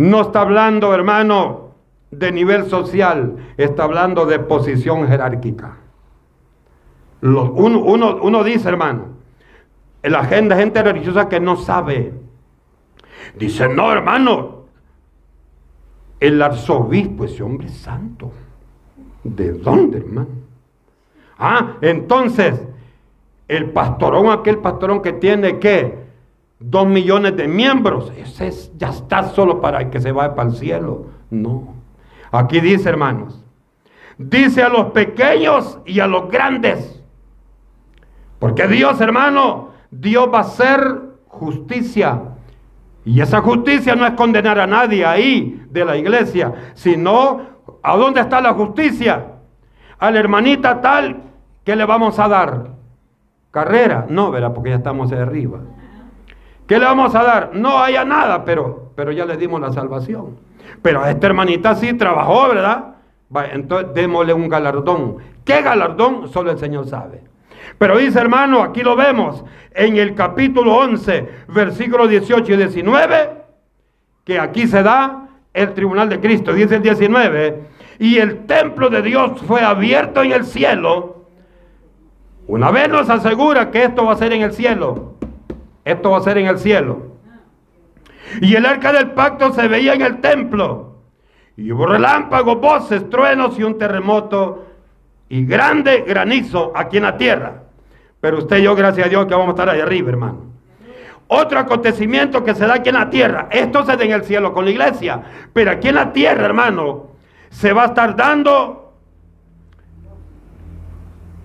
no 0.00 0.22
está 0.22 0.40
hablando, 0.40 0.94
hermano, 0.94 1.74
de 2.10 2.32
nivel 2.32 2.70
social, 2.70 3.36
está 3.58 3.84
hablando 3.84 4.24
de 4.24 4.38
posición 4.38 5.06
jerárquica. 5.06 5.76
uno, 7.20 8.42
dice, 8.44 8.70
hermano, 8.70 9.08
la 10.02 10.24
gente, 10.24 10.56
gente 10.56 10.82
religiosa 10.82 11.28
que 11.28 11.38
no 11.38 11.56
sabe, 11.56 12.14
dice, 13.36 13.68
no, 13.68 13.92
hermano, 13.92 14.64
el 16.18 16.40
arzobispo, 16.40 17.26
ese 17.26 17.42
hombre 17.42 17.68
santo. 17.68 18.32
¿De 19.22 19.52
dónde, 19.52 19.98
hermano? 19.98 20.28
Ah, 21.38 21.76
entonces, 21.82 22.58
el 23.48 23.70
pastorón, 23.70 24.30
aquel 24.30 24.60
pastorón 24.60 25.02
que 25.02 25.12
tiene 25.12 25.58
que 25.58 26.09
dos 26.60 26.86
millones 26.86 27.36
de 27.36 27.48
miembros, 27.48 28.12
ese 28.16 28.52
ya 28.76 28.90
está 28.90 29.24
solo 29.30 29.60
para 29.60 29.90
que 29.90 30.00
se 30.00 30.12
vaya 30.12 30.34
para 30.34 30.50
el 30.50 30.56
cielo. 30.56 31.06
No. 31.30 31.74
Aquí 32.30 32.60
dice, 32.60 32.88
hermanos, 32.88 33.44
dice 34.16 34.62
a 34.62 34.68
los 34.68 34.92
pequeños 34.92 35.80
y 35.84 35.98
a 35.98 36.06
los 36.06 36.30
grandes. 36.30 37.02
Porque 38.38 38.68
Dios, 38.68 39.00
hermano, 39.00 39.70
Dios 39.90 40.28
va 40.32 40.38
a 40.38 40.42
hacer 40.42 41.00
justicia. 41.26 42.20
Y 43.04 43.20
esa 43.20 43.40
justicia 43.40 43.96
no 43.96 44.06
es 44.06 44.12
condenar 44.12 44.60
a 44.60 44.66
nadie 44.66 45.04
ahí 45.04 45.66
de 45.70 45.84
la 45.84 45.96
iglesia, 45.96 46.52
sino 46.74 47.40
¿a 47.82 47.96
dónde 47.96 48.20
está 48.20 48.40
la 48.40 48.52
justicia? 48.52 49.26
A 49.98 50.10
la 50.10 50.18
hermanita 50.20 50.80
tal 50.80 51.30
¿Qué 51.64 51.76
le 51.76 51.84
vamos 51.84 52.18
a 52.18 52.28
dar? 52.28 52.70
¿Carrera? 53.50 54.06
No, 54.08 54.30
¿verdad? 54.30 54.52
Porque 54.54 54.70
ya 54.70 54.76
estamos 54.76 55.10
de 55.10 55.18
arriba. 55.18 55.60
¿Qué 56.70 56.78
le 56.78 56.84
vamos 56.84 57.12
a 57.16 57.24
dar? 57.24 57.50
No 57.52 57.80
haya 57.80 58.04
nada, 58.04 58.44
pero, 58.44 58.92
pero 58.94 59.10
ya 59.10 59.26
le 59.26 59.36
dimos 59.36 59.60
la 59.60 59.72
salvación. 59.72 60.38
Pero 60.82 61.02
a 61.02 61.10
esta 61.10 61.26
hermanita 61.26 61.74
sí 61.74 61.94
trabajó, 61.94 62.48
¿verdad? 62.48 62.94
entonces 63.52 63.92
démosle 63.92 64.32
un 64.32 64.48
galardón. 64.48 65.16
¿Qué 65.44 65.62
galardón? 65.62 66.28
Solo 66.28 66.52
el 66.52 66.58
Señor 66.58 66.86
sabe. 66.86 67.24
Pero 67.76 67.98
dice 67.98 68.20
hermano, 68.20 68.62
aquí 68.62 68.82
lo 68.82 68.94
vemos 68.94 69.44
en 69.74 69.96
el 69.96 70.14
capítulo 70.14 70.76
11, 70.76 71.28
versículos 71.48 72.08
18 72.08 72.52
y 72.52 72.56
19, 72.56 73.30
que 74.22 74.38
aquí 74.38 74.68
se 74.68 74.84
da 74.84 75.26
el 75.52 75.74
tribunal 75.74 76.08
de 76.08 76.20
Cristo. 76.20 76.52
Dice 76.52 76.76
el 76.76 76.82
19, 76.82 77.64
y 77.98 78.18
el 78.18 78.46
templo 78.46 78.90
de 78.90 79.02
Dios 79.02 79.40
fue 79.42 79.60
abierto 79.62 80.22
en 80.22 80.30
el 80.30 80.44
cielo 80.44 81.20
una 82.46 82.70
vez 82.70 82.88
nos 82.88 83.08
asegura 83.08 83.70
que 83.70 83.84
esto 83.84 84.04
va 84.04 84.12
a 84.12 84.16
ser 84.16 84.32
en 84.32 84.42
el 84.42 84.52
cielo. 84.52 85.09
Esto 85.84 86.10
va 86.10 86.18
a 86.18 86.22
ser 86.22 86.38
en 86.38 86.46
el 86.46 86.58
cielo. 86.58 87.16
Y 88.40 88.54
el 88.54 88.66
arca 88.66 88.92
del 88.92 89.10
pacto 89.12 89.52
se 89.52 89.66
veía 89.68 89.94
en 89.94 90.02
el 90.02 90.20
templo. 90.20 90.96
Y 91.56 91.72
hubo 91.72 91.86
relámpagos, 91.86 92.60
voces, 92.60 93.08
truenos 93.10 93.58
y 93.58 93.64
un 93.64 93.76
terremoto 93.76 94.66
y 95.28 95.44
grande 95.44 96.04
granizo 96.06 96.72
aquí 96.74 96.98
en 96.98 97.04
la 97.04 97.16
tierra. 97.16 97.62
Pero 98.20 98.38
usted 98.38 98.58
y 98.58 98.62
yo, 98.62 98.74
gracias 98.74 99.06
a 99.06 99.10
Dios, 99.10 99.26
que 99.26 99.34
vamos 99.34 99.48
a 99.48 99.50
estar 99.50 99.68
ahí 99.68 99.80
arriba, 99.80 100.10
hermano. 100.10 100.50
Otro 101.28 101.58
acontecimiento 101.58 102.42
que 102.42 102.54
se 102.54 102.66
da 102.66 102.74
aquí 102.74 102.88
en 102.88 102.96
la 102.96 103.08
tierra. 103.08 103.48
Esto 103.50 103.84
se 103.84 103.96
da 103.96 104.04
en 104.04 104.12
el 104.12 104.24
cielo 104.24 104.52
con 104.52 104.64
la 104.64 104.72
iglesia. 104.72 105.22
Pero 105.52 105.70
aquí 105.70 105.88
en 105.88 105.94
la 105.94 106.12
tierra, 106.12 106.44
hermano, 106.44 107.10
se 107.50 107.72
va 107.72 107.84
a 107.84 107.86
estar 107.86 108.16
dando 108.16 108.92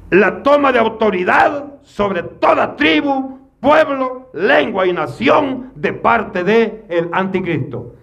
la 0.10 0.42
toma 0.44 0.72
de 0.72 0.80
autoridad 0.80 1.66
sobre 1.84 2.24
toda 2.24 2.76
tribu, 2.76 3.40
pueblo, 3.66 4.30
lengua 4.34 4.86
y 4.86 4.94
nación 4.94 5.72
de 5.74 5.92
parte 5.92 6.44
de 6.44 6.86
el 6.88 7.10
anticristo. 7.12 7.96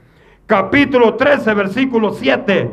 Capítulo 0.45 1.15
13, 1.15 1.55
versículo 1.55 2.13
7. 2.13 2.69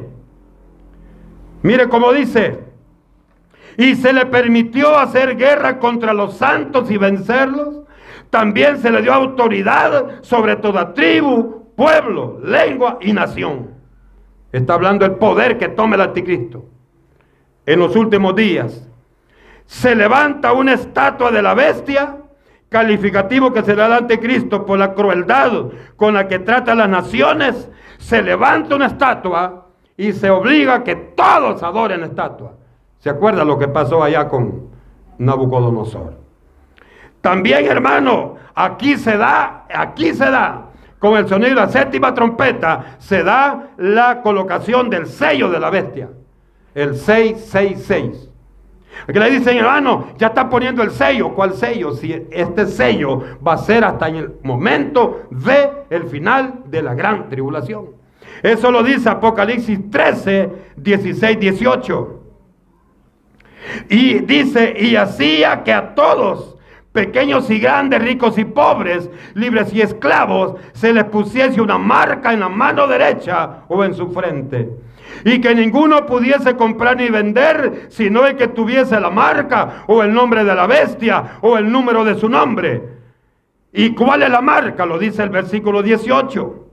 Mire 1.62 1.88
cómo 1.88 2.12
dice, 2.12 2.64
y 3.78 3.94
se 3.94 4.12
le 4.12 4.26
permitió 4.26 4.98
hacer 4.98 5.38
guerra 5.38 5.78
contra 5.78 6.16
los 6.16 6.38
santos 6.38 6.90
y 6.90 6.98
vencerlos, 6.98 7.82
también 8.32 8.80
se 8.80 8.90
le 8.90 9.04
dio 9.04 9.14
autoridad 9.14 10.24
sobre 10.24 10.56
toda 10.56 10.96
tribu, 10.96 11.72
pueblo, 11.76 12.40
lengua 12.44 12.98
y 13.02 13.14
nación. 13.14 13.70
Está 14.52 14.74
hablando 14.74 15.08
del 15.08 15.18
poder 15.18 15.60
que 15.60 15.68
toma 15.70 15.94
el 15.94 16.02
anticristo. 16.02 16.66
En 17.68 17.78
los 17.78 17.96
últimos 17.96 18.36
días 18.36 18.90
se 19.68 19.94
levanta 19.94 20.54
una 20.54 20.74
estatua 20.74 21.30
de 21.30 21.44
la 21.44 21.54
bestia, 21.54 22.19
calificativo 22.70 23.52
que 23.52 23.64
se 23.64 23.76
da 23.76 23.86
al 23.86 23.94
anticristo 23.94 24.66
por 24.66 24.80
la 24.80 24.94
crueldad 24.94 25.52
con 25.96 26.14
la 26.14 26.28
que 26.28 26.40
trata 26.40 26.72
a 26.72 26.76
las 26.76 26.90
naciones. 26.90 27.70
Se 27.98 28.22
levanta 28.22 28.76
una 28.76 28.86
estatua 28.86 29.66
y 29.98 30.14
se 30.14 30.30
obliga 30.30 30.76
a 30.76 30.84
que 30.84 30.96
todos 30.96 31.62
adoren 31.62 32.02
la 32.02 32.08
estatua. 32.08 32.54
¿Se 33.00 33.10
acuerda 33.10 33.44
lo 33.44 33.58
que 33.58 33.68
pasó 33.68 34.04
allá 34.04 34.28
con 34.28 34.70
Nabucodonosor? 35.18 36.18
También, 37.22 37.66
hermano, 37.66 38.36
aquí 38.56 38.98
se 38.98 39.18
da, 39.18 39.66
aquí 39.74 40.14
se 40.14 40.30
da, 40.30 40.68
con 41.00 41.18
el 41.18 41.28
sonido 41.28 41.50
de 41.50 41.56
la 41.56 41.70
séptima 41.70 42.14
trompeta, 42.14 42.98
se 42.98 43.24
da 43.24 43.72
la 43.78 44.22
colocación 44.22 44.90
del 44.90 45.08
sello 45.08 45.50
de 45.50 45.60
la 45.60 45.70
bestia. 45.70 46.10
El 46.74 46.96
666. 46.96 48.29
Aquí 49.08 49.18
le 49.18 49.32
dicen, 49.32 49.58
hermano, 49.58 50.10
ya 50.18 50.28
está 50.28 50.50
poniendo 50.50 50.84
el 50.84 50.92
sello. 50.92 51.34
¿Cuál 51.34 51.54
sello? 51.54 51.94
Si 51.94 52.12
este 52.32 52.66
sello 52.66 53.24
va 53.46 53.54
a 53.54 53.58
ser 53.58 53.84
hasta 53.84 54.08
en 54.08 54.16
el 54.16 54.34
momento 54.44 55.28
de 55.32 55.70
el 55.90 56.04
final 56.04 56.64
de 56.66 56.82
la 56.82 56.94
gran 56.94 57.30
tribulación. 57.30 57.88
Eso 58.44 58.72
lo 58.72 58.84
dice 58.84 59.10
Apocalipsis 59.10 59.90
13, 59.90 60.50
16, 60.78 61.40
18. 61.40 62.20
Y 63.90 64.20
dice, 64.20 64.74
y 64.80 64.96
hacía 64.96 65.64
que 65.64 65.74
a 65.74 65.94
todos, 65.94 66.58
pequeños 66.92 67.50
y 67.50 67.60
grandes, 67.60 68.02
ricos 68.02 68.38
y 68.38 68.46
pobres, 68.46 69.10
libres 69.34 69.74
y 69.74 69.82
esclavos, 69.82 70.56
se 70.74 70.94
les 70.94 71.06
pusiese 71.06 71.62
una 71.62 71.78
marca 71.78 72.34
en 72.34 72.40
la 72.42 72.50
mano 72.50 72.88
derecha 72.88 73.64
o 73.68 73.84
en 73.84 73.94
su 73.94 74.12
frente. 74.12 74.70
Y 75.26 75.42
que 75.42 75.54
ninguno 75.54 76.06
pudiese 76.06 76.56
comprar 76.56 76.98
ni 76.98 77.10
vender, 77.10 77.88
sino 77.90 78.26
el 78.26 78.36
que 78.36 78.48
tuviese 78.48 79.00
la 79.00 79.10
marca 79.10 79.84
o 79.88 80.02
el 80.04 80.14
nombre 80.14 80.44
de 80.44 80.56
la 80.56 80.68
bestia 80.68 81.38
o 81.42 81.58
el 81.58 81.72
número 81.72 82.04
de 82.06 82.16
su 82.16 82.30
nombre. 82.30 82.84
¿Y 83.74 83.94
cuál 83.94 84.24
es 84.24 84.30
la 84.30 84.42
marca? 84.42 84.86
Lo 84.86 84.98
dice 84.98 85.24
el 85.24 85.30
versículo 85.30 85.84
18. 85.84 86.68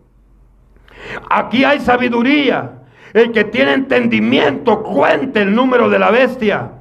Aquí 1.31 1.64
hay 1.64 1.81
sabiduría. 1.81 2.83
El 3.12 3.33
que 3.33 3.45
tiene 3.45 3.73
entendimiento 3.73 4.83
cuente 4.83 5.43
el 5.43 5.55
número 5.55 5.89
de 5.89 5.99
la 5.99 6.11
bestia 6.11 6.73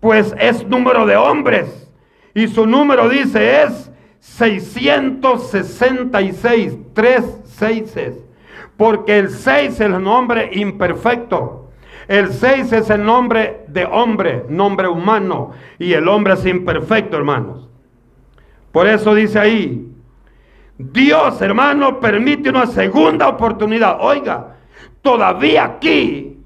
pues 0.00 0.34
es 0.38 0.66
número 0.66 1.06
de 1.06 1.16
hombres. 1.16 1.87
Y 2.34 2.48
su 2.48 2.66
número 2.66 3.08
dice 3.08 3.62
es 3.62 3.90
666, 4.20 6.76
tres 6.94 7.24
seises. 7.44 8.16
Porque 8.76 9.18
el 9.18 9.30
6 9.30 9.72
es 9.72 9.80
el 9.80 10.02
nombre 10.02 10.50
imperfecto. 10.52 11.70
El 12.06 12.32
6 12.32 12.72
es 12.72 12.90
el 12.90 13.04
nombre 13.04 13.64
de 13.68 13.84
hombre, 13.84 14.44
nombre 14.48 14.88
humano. 14.88 15.52
Y 15.78 15.92
el 15.92 16.08
hombre 16.08 16.34
es 16.34 16.44
imperfecto, 16.46 17.16
hermanos. 17.16 17.68
Por 18.70 18.86
eso 18.86 19.14
dice 19.14 19.38
ahí, 19.38 19.88
Dios, 20.78 21.42
hermano, 21.42 21.98
permite 21.98 22.50
una 22.50 22.66
segunda 22.66 23.28
oportunidad. 23.28 23.98
Oiga, 24.00 24.58
todavía 25.02 25.64
aquí, 25.64 26.38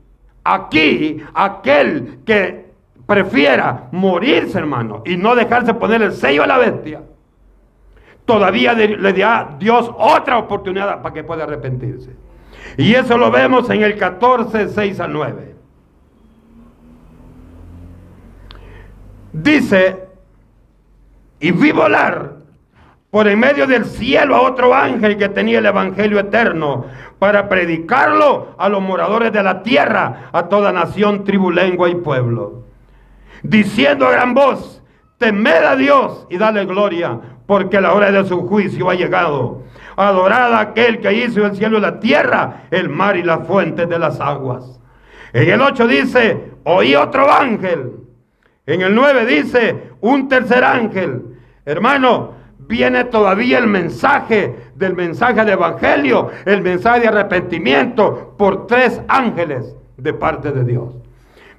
aquí, 0.42 1.22
aquel 1.34 2.20
que 2.24 2.61
prefiera 3.06 3.88
morirse, 3.92 4.58
hermano, 4.58 5.02
y 5.04 5.16
no 5.16 5.34
dejarse 5.34 5.74
poner 5.74 6.02
el 6.02 6.12
sello 6.12 6.42
a 6.42 6.46
la 6.46 6.58
bestia, 6.58 7.02
todavía 8.24 8.74
le 8.74 9.12
da 9.12 9.56
Dios 9.58 9.90
otra 9.96 10.38
oportunidad 10.38 11.02
para 11.02 11.14
que 11.14 11.24
pueda 11.24 11.44
arrepentirse. 11.44 12.14
Y 12.76 12.94
eso 12.94 13.18
lo 13.18 13.30
vemos 13.30 13.68
en 13.70 13.82
el 13.82 13.98
14, 13.98 14.68
6 14.68 15.00
a 15.00 15.08
9. 15.08 15.54
Dice, 19.32 20.08
y 21.40 21.50
vi 21.50 21.72
volar 21.72 22.34
por 23.10 23.28
en 23.28 23.38
medio 23.38 23.66
del 23.66 23.84
cielo 23.84 24.36
a 24.36 24.42
otro 24.42 24.74
ángel 24.74 25.18
que 25.18 25.28
tenía 25.28 25.58
el 25.58 25.66
Evangelio 25.66 26.18
eterno 26.18 26.86
para 27.18 27.48
predicarlo 27.48 28.54
a 28.58 28.68
los 28.68 28.80
moradores 28.80 29.32
de 29.32 29.42
la 29.42 29.62
tierra, 29.62 30.30
a 30.32 30.48
toda 30.48 30.72
nación, 30.72 31.24
tribu, 31.24 31.50
lengua 31.50 31.90
y 31.90 31.96
pueblo 31.96 32.62
diciendo 33.42 34.06
a 34.06 34.12
gran 34.12 34.34
voz, 34.34 34.82
temed 35.18 35.64
a 35.64 35.76
Dios 35.76 36.26
y 36.30 36.38
dale 36.38 36.64
gloria, 36.64 37.20
porque 37.46 37.80
la 37.80 37.92
hora 37.92 38.10
de 38.10 38.24
su 38.24 38.46
juicio 38.48 38.90
ha 38.90 38.94
llegado. 38.94 39.62
Adorad 39.96 40.54
a 40.54 40.60
aquel 40.60 41.00
que 41.00 41.12
hizo 41.12 41.44
el 41.44 41.54
cielo 41.56 41.78
y 41.78 41.80
la 41.80 42.00
tierra, 42.00 42.64
el 42.70 42.88
mar 42.88 43.16
y 43.16 43.22
las 43.22 43.46
fuentes 43.46 43.88
de 43.88 43.98
las 43.98 44.20
aguas. 44.20 44.80
En 45.32 45.48
el 45.48 45.60
8 45.60 45.86
dice, 45.86 46.52
oí 46.64 46.94
otro 46.94 47.30
ángel. 47.30 47.92
En 48.66 48.82
el 48.82 48.94
9 48.94 49.26
dice, 49.26 49.90
un 50.00 50.28
tercer 50.28 50.64
ángel. 50.64 51.36
Hermano, 51.64 52.34
viene 52.58 53.04
todavía 53.04 53.58
el 53.58 53.66
mensaje 53.66 54.54
del 54.74 54.94
mensaje 54.94 55.44
de 55.44 55.52
evangelio, 55.52 56.30
el 56.44 56.62
mensaje 56.62 57.00
de 57.00 57.08
arrepentimiento 57.08 58.34
por 58.38 58.66
tres 58.66 59.00
ángeles 59.08 59.76
de 59.96 60.14
parte 60.14 60.52
de 60.52 60.64
Dios. 60.64 61.01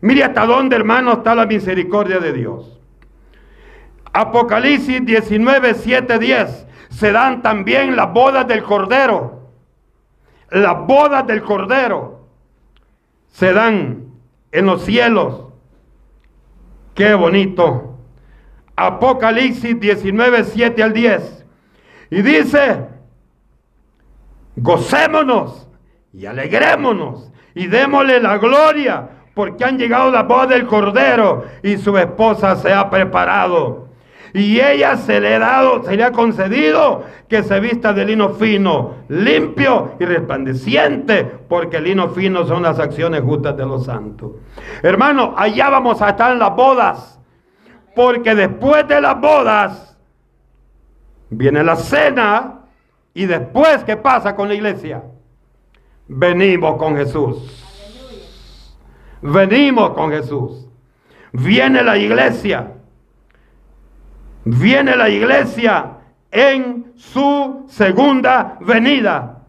Mire 0.03 0.25
hasta 0.25 0.45
dónde, 0.45 0.75
hermano, 0.75 1.13
está 1.13 1.33
la 1.33 1.45
misericordia 1.45 2.19
de 2.19 2.33
Dios. 2.33 2.77
Apocalipsis 4.11 5.05
19, 5.05 5.75
7, 5.75 6.19
10. 6.19 6.67
Se 6.89 7.13
dan 7.13 7.41
también 7.41 7.95
las 7.95 8.11
bodas 8.11 8.45
del 8.45 8.63
Cordero. 8.63 9.47
Las 10.51 10.85
bodas 10.85 11.25
del 11.25 11.41
Cordero 11.41 12.27
se 13.29 13.53
dan 13.53 14.07
en 14.51 14.65
los 14.65 14.83
cielos. 14.83 15.45
Qué 16.95 17.13
bonito. 17.13 17.97
Apocalipsis 18.75 19.79
19, 19.79 20.43
7 20.43 20.83
al 20.83 20.91
10. 20.91 21.45
Y 22.09 22.21
dice, 22.23 22.89
gocémonos 24.57 25.69
y 26.11 26.25
alegrémonos 26.25 27.31
y 27.55 27.67
démosle 27.67 28.19
la 28.19 28.37
gloria 28.37 29.09
porque 29.33 29.63
han 29.63 29.77
llegado 29.77 30.11
la 30.11 30.23
voz 30.23 30.47
del 30.47 30.65
Cordero 30.65 31.45
y 31.63 31.77
su 31.77 31.97
esposa 31.97 32.55
se 32.55 32.71
ha 32.71 32.89
preparado. 32.89 33.83
Y 34.33 34.59
ella 34.59 34.97
se 34.97 35.19
le 35.19 35.35
ha 35.35 35.39
dado, 35.39 35.83
se 35.83 35.95
le 35.95 36.03
ha 36.03 36.11
concedido 36.11 37.03
que 37.29 37.43
se 37.43 37.59
vista 37.59 37.93
de 37.93 38.03
lino 38.03 38.29
fino, 38.29 38.95
limpio 39.07 39.91
y 39.99 40.05
resplandeciente, 40.05 41.23
porque 41.23 41.77
el 41.77 41.83
lino 41.83 42.09
fino 42.09 42.43
son 42.45 42.63
las 42.63 42.79
acciones 42.79 43.21
justas 43.21 43.55
de 43.55 43.65
los 43.65 43.85
santos. 43.85 44.31
Hermano, 44.81 45.35
allá 45.37 45.69
vamos 45.69 46.01
a 46.01 46.09
estar 46.09 46.31
en 46.31 46.39
las 46.39 46.55
bodas, 46.55 47.19
porque 47.95 48.33
después 48.33 48.87
de 48.87 49.01
las 49.01 49.21
bodas 49.21 49.97
viene 51.29 51.63
la 51.63 51.75
cena 51.75 52.61
y 53.13 53.25
después, 53.27 53.83
¿qué 53.83 53.97
pasa 53.97 54.35
con 54.35 54.47
la 54.47 54.55
iglesia? 54.55 55.03
Venimos 56.07 56.77
con 56.77 56.97
Jesús. 56.97 57.62
Venimos 59.23 59.91
con 59.91 60.11
Jesús. 60.11 60.67
Viene 61.31 61.81
la 61.81 61.97
iglesia. 61.97 62.73
Viene 64.43 64.97
la 64.97 65.09
iglesia 65.09 65.91
en 66.29 66.91
su 66.95 67.63
segunda 67.67 68.57
venida. 68.59 69.39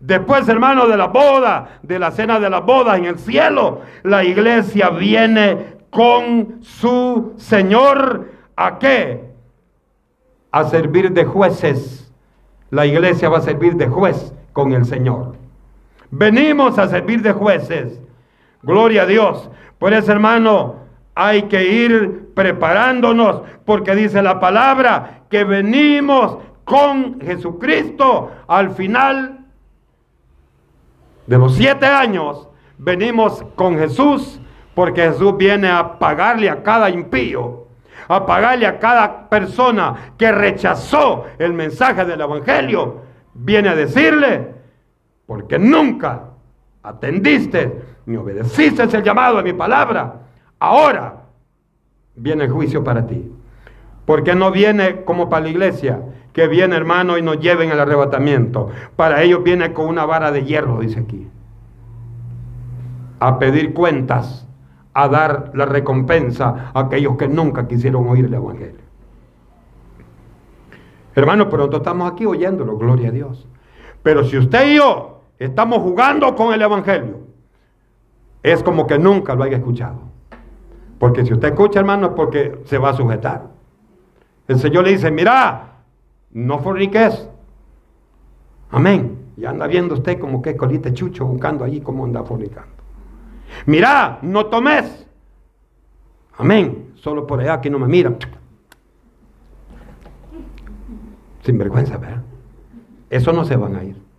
Después, 0.00 0.46
hermano, 0.48 0.86
de 0.86 0.98
la 0.98 1.06
boda, 1.06 1.78
de 1.82 1.98
la 1.98 2.10
cena 2.10 2.38
de 2.38 2.50
la 2.50 2.60
boda 2.60 2.96
en 2.98 3.06
el 3.06 3.18
cielo, 3.18 3.80
la 4.02 4.22
iglesia 4.22 4.90
viene 4.90 5.76
con 5.88 6.58
su 6.60 7.32
Señor. 7.38 8.28
¿A 8.54 8.78
qué? 8.78 9.30
A 10.50 10.64
servir 10.64 11.10
de 11.12 11.24
jueces. 11.24 12.12
La 12.68 12.84
iglesia 12.84 13.30
va 13.30 13.38
a 13.38 13.42
servir 13.42 13.76
de 13.76 13.86
juez 13.88 14.34
con 14.52 14.72
el 14.72 14.84
Señor. 14.84 15.36
Venimos 16.10 16.78
a 16.78 16.88
servir 16.88 17.22
de 17.22 17.32
jueces. 17.32 17.98
Gloria 18.62 19.02
a 19.02 19.06
Dios. 19.06 19.50
Por 19.78 19.92
eso, 19.92 20.12
hermano, 20.12 20.76
hay 21.14 21.42
que 21.42 21.64
ir 21.64 22.32
preparándonos, 22.34 23.42
porque 23.64 23.94
dice 23.94 24.22
la 24.22 24.40
palabra 24.40 25.24
que 25.28 25.44
venimos 25.44 26.38
con 26.64 27.20
Jesucristo 27.20 28.30
al 28.46 28.70
final 28.70 29.46
de 31.26 31.38
los 31.38 31.54
siete 31.54 31.86
años. 31.86 32.48
Venimos 32.78 33.44
con 33.54 33.78
Jesús, 33.78 34.40
porque 34.74 35.02
Jesús 35.02 35.36
viene 35.36 35.68
a 35.68 35.98
pagarle 35.98 36.48
a 36.48 36.62
cada 36.62 36.90
impío, 36.90 37.66
a 38.08 38.24
pagarle 38.26 38.66
a 38.66 38.78
cada 38.78 39.28
persona 39.28 40.14
que 40.16 40.32
rechazó 40.32 41.26
el 41.38 41.52
mensaje 41.52 42.04
del 42.04 42.20
Evangelio. 42.20 43.02
Viene 43.34 43.68
a 43.68 43.74
decirle, 43.74 44.54
porque 45.26 45.58
nunca 45.58 46.24
atendiste, 46.82 47.91
ni 48.06 48.16
obedeciste 48.16 48.82
el 48.82 49.02
llamado 49.02 49.38
de 49.38 49.44
mi 49.44 49.52
palabra, 49.52 50.22
ahora 50.58 51.22
viene 52.14 52.44
el 52.44 52.50
juicio 52.50 52.82
para 52.82 53.06
ti. 53.06 53.30
Porque 54.04 54.34
no 54.34 54.50
viene 54.50 55.04
como 55.04 55.28
para 55.28 55.44
la 55.44 55.50
iglesia, 55.50 56.00
que 56.32 56.48
viene 56.48 56.76
hermano 56.76 57.18
y 57.18 57.22
nos 57.22 57.38
lleven 57.38 57.70
el 57.70 57.78
arrebatamiento. 57.78 58.70
Para 58.96 59.22
ellos 59.22 59.42
viene 59.44 59.72
con 59.72 59.86
una 59.86 60.04
vara 60.04 60.32
de 60.32 60.44
hierro, 60.44 60.80
dice 60.80 61.00
aquí. 61.00 61.28
A 63.20 63.38
pedir 63.38 63.72
cuentas, 63.72 64.48
a 64.94 65.08
dar 65.08 65.52
la 65.54 65.66
recompensa 65.66 66.70
a 66.74 66.80
aquellos 66.80 67.16
que 67.16 67.28
nunca 67.28 67.68
quisieron 67.68 68.08
oír 68.08 68.24
el 68.24 68.34
Evangelio. 68.34 68.82
Hermano, 71.14 71.48
pronto 71.48 71.76
estamos 71.78 72.10
aquí 72.10 72.24
oyéndolo, 72.24 72.76
gloria 72.76 73.10
a 73.10 73.12
Dios. 73.12 73.46
Pero 74.02 74.24
si 74.24 74.38
usted 74.38 74.70
y 74.70 74.76
yo 74.76 75.20
estamos 75.38 75.78
jugando 75.78 76.34
con 76.34 76.52
el 76.52 76.62
Evangelio, 76.62 77.31
es 78.42 78.62
como 78.62 78.86
que 78.86 78.98
nunca 78.98 79.34
lo 79.34 79.44
haya 79.44 79.58
escuchado. 79.58 80.00
Porque 80.98 81.24
si 81.24 81.32
usted 81.32 81.48
escucha, 81.48 81.80
hermano, 81.80 82.08
es 82.08 82.12
porque 82.14 82.62
se 82.64 82.78
va 82.78 82.90
a 82.90 82.94
sujetar. 82.94 83.50
El 84.48 84.58
Señor 84.58 84.84
le 84.84 84.90
dice, 84.90 85.10
mira, 85.10 85.78
no 86.30 86.58
forniques. 86.58 87.28
Amén. 88.70 89.18
Y 89.36 89.44
anda 89.44 89.66
viendo 89.66 89.94
usted 89.94 90.18
como 90.18 90.42
que 90.42 90.56
colite 90.56 90.92
chucho 90.92 91.26
buscando 91.26 91.64
allí 91.64 91.80
cómo 91.80 92.04
anda 92.04 92.22
fornicando. 92.22 92.72
Mira, 93.66 94.18
no 94.22 94.46
tomes. 94.46 95.06
Amén. 96.38 96.92
Solo 96.96 97.26
por 97.26 97.40
allá 97.40 97.60
que 97.60 97.70
no 97.70 97.78
me 97.78 97.86
miran. 97.86 98.16
Sin 101.42 101.58
vergüenza, 101.58 101.96
¿verdad? 101.96 102.22
Eso 103.10 103.32
no 103.32 103.44
se 103.44 103.56
van 103.56 103.76
a 103.76 103.84
ir. 103.84 104.11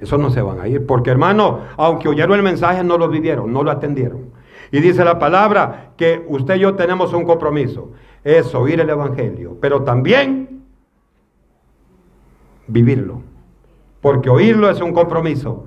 Eso 0.00 0.18
no 0.18 0.30
se 0.30 0.42
van 0.42 0.60
a 0.60 0.68
ir. 0.68 0.86
Porque 0.86 1.10
hermano, 1.10 1.60
aunque 1.76 2.08
oyeron 2.08 2.36
el 2.36 2.42
mensaje, 2.42 2.82
no 2.82 2.98
lo 2.98 3.08
vivieron, 3.08 3.52
no 3.52 3.62
lo 3.62 3.70
atendieron. 3.70 4.30
Y 4.72 4.80
dice 4.80 5.04
la 5.04 5.18
palabra 5.18 5.92
que 5.96 6.24
usted 6.28 6.56
y 6.56 6.60
yo 6.60 6.74
tenemos 6.74 7.12
un 7.12 7.24
compromiso. 7.24 7.92
Es 8.24 8.54
oír 8.54 8.80
el 8.80 8.90
Evangelio. 8.90 9.56
Pero 9.60 9.82
también 9.82 10.62
vivirlo. 12.66 13.22
Porque 14.00 14.30
oírlo 14.30 14.70
es 14.70 14.80
un 14.80 14.92
compromiso. 14.92 15.66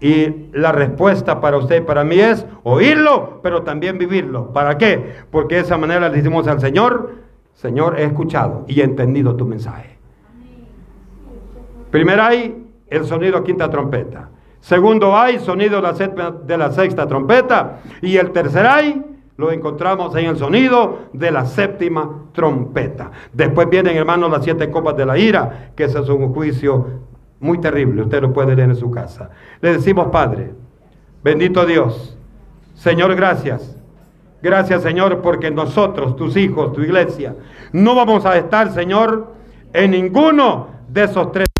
Y 0.00 0.48
la 0.52 0.72
respuesta 0.72 1.40
para 1.40 1.56
usted 1.56 1.82
y 1.82 1.84
para 1.84 2.02
mí 2.02 2.18
es 2.18 2.44
oírlo, 2.64 3.40
pero 3.42 3.62
también 3.62 3.98
vivirlo. 3.98 4.52
¿Para 4.52 4.76
qué? 4.76 5.14
Porque 5.30 5.56
de 5.56 5.60
esa 5.60 5.78
manera 5.78 6.08
le 6.08 6.16
decimos 6.16 6.48
al 6.48 6.60
Señor, 6.60 7.22
Señor, 7.54 7.98
he 7.98 8.04
escuchado 8.04 8.64
y 8.66 8.80
he 8.80 8.84
entendido 8.84 9.36
tu 9.36 9.46
mensaje. 9.46 9.98
Primero 11.92 12.22
hay 12.22 12.61
el 12.96 13.04
sonido 13.04 13.42
quinta 13.42 13.68
trompeta. 13.70 14.28
Segundo 14.60 15.16
hay 15.16 15.38
sonido 15.40 15.80
de 15.80 16.56
la, 16.56 16.70
sexta 16.70 17.06
trompeta. 17.06 17.80
Y 18.00 18.16
el 18.16 18.30
tercer 18.30 18.66
hay 18.66 19.02
lo 19.36 19.50
encontramos 19.50 20.14
en 20.14 20.26
el 20.26 20.36
sonido 20.36 21.00
de 21.12 21.30
la 21.30 21.46
séptima 21.46 22.26
trompeta. 22.32 23.10
Después 23.32 23.68
vienen, 23.68 23.96
hermanos, 23.96 24.30
las 24.30 24.44
siete 24.44 24.70
copas 24.70 24.96
de 24.96 25.06
la 25.06 25.18
ira, 25.18 25.72
que 25.74 25.84
ese 25.84 25.98
es 26.00 26.08
un 26.08 26.32
juicio 26.32 26.86
muy 27.40 27.58
terrible. 27.58 28.02
Usted 28.02 28.22
lo 28.22 28.32
puede 28.32 28.54
leer 28.54 28.70
en 28.70 28.76
su 28.76 28.90
casa. 28.90 29.30
Le 29.60 29.72
decimos, 29.72 30.08
Padre, 30.12 30.54
bendito 31.24 31.66
Dios, 31.66 32.16
Señor, 32.74 33.16
gracias 33.16 33.76
Gracias, 34.42 34.82
Señor, 34.82 35.22
porque 35.22 35.52
nosotros, 35.52 36.16
tus 36.16 36.36
hijos, 36.36 36.72
tu 36.72 36.80
iglesia, 36.80 37.36
no 37.72 37.94
vamos 37.94 38.26
a 38.26 38.36
estar, 38.36 38.72
Señor, 38.72 39.34
en 39.72 39.92
ninguno 39.92 40.66
de 40.88 41.04
esos 41.04 41.30
tres. 41.30 41.51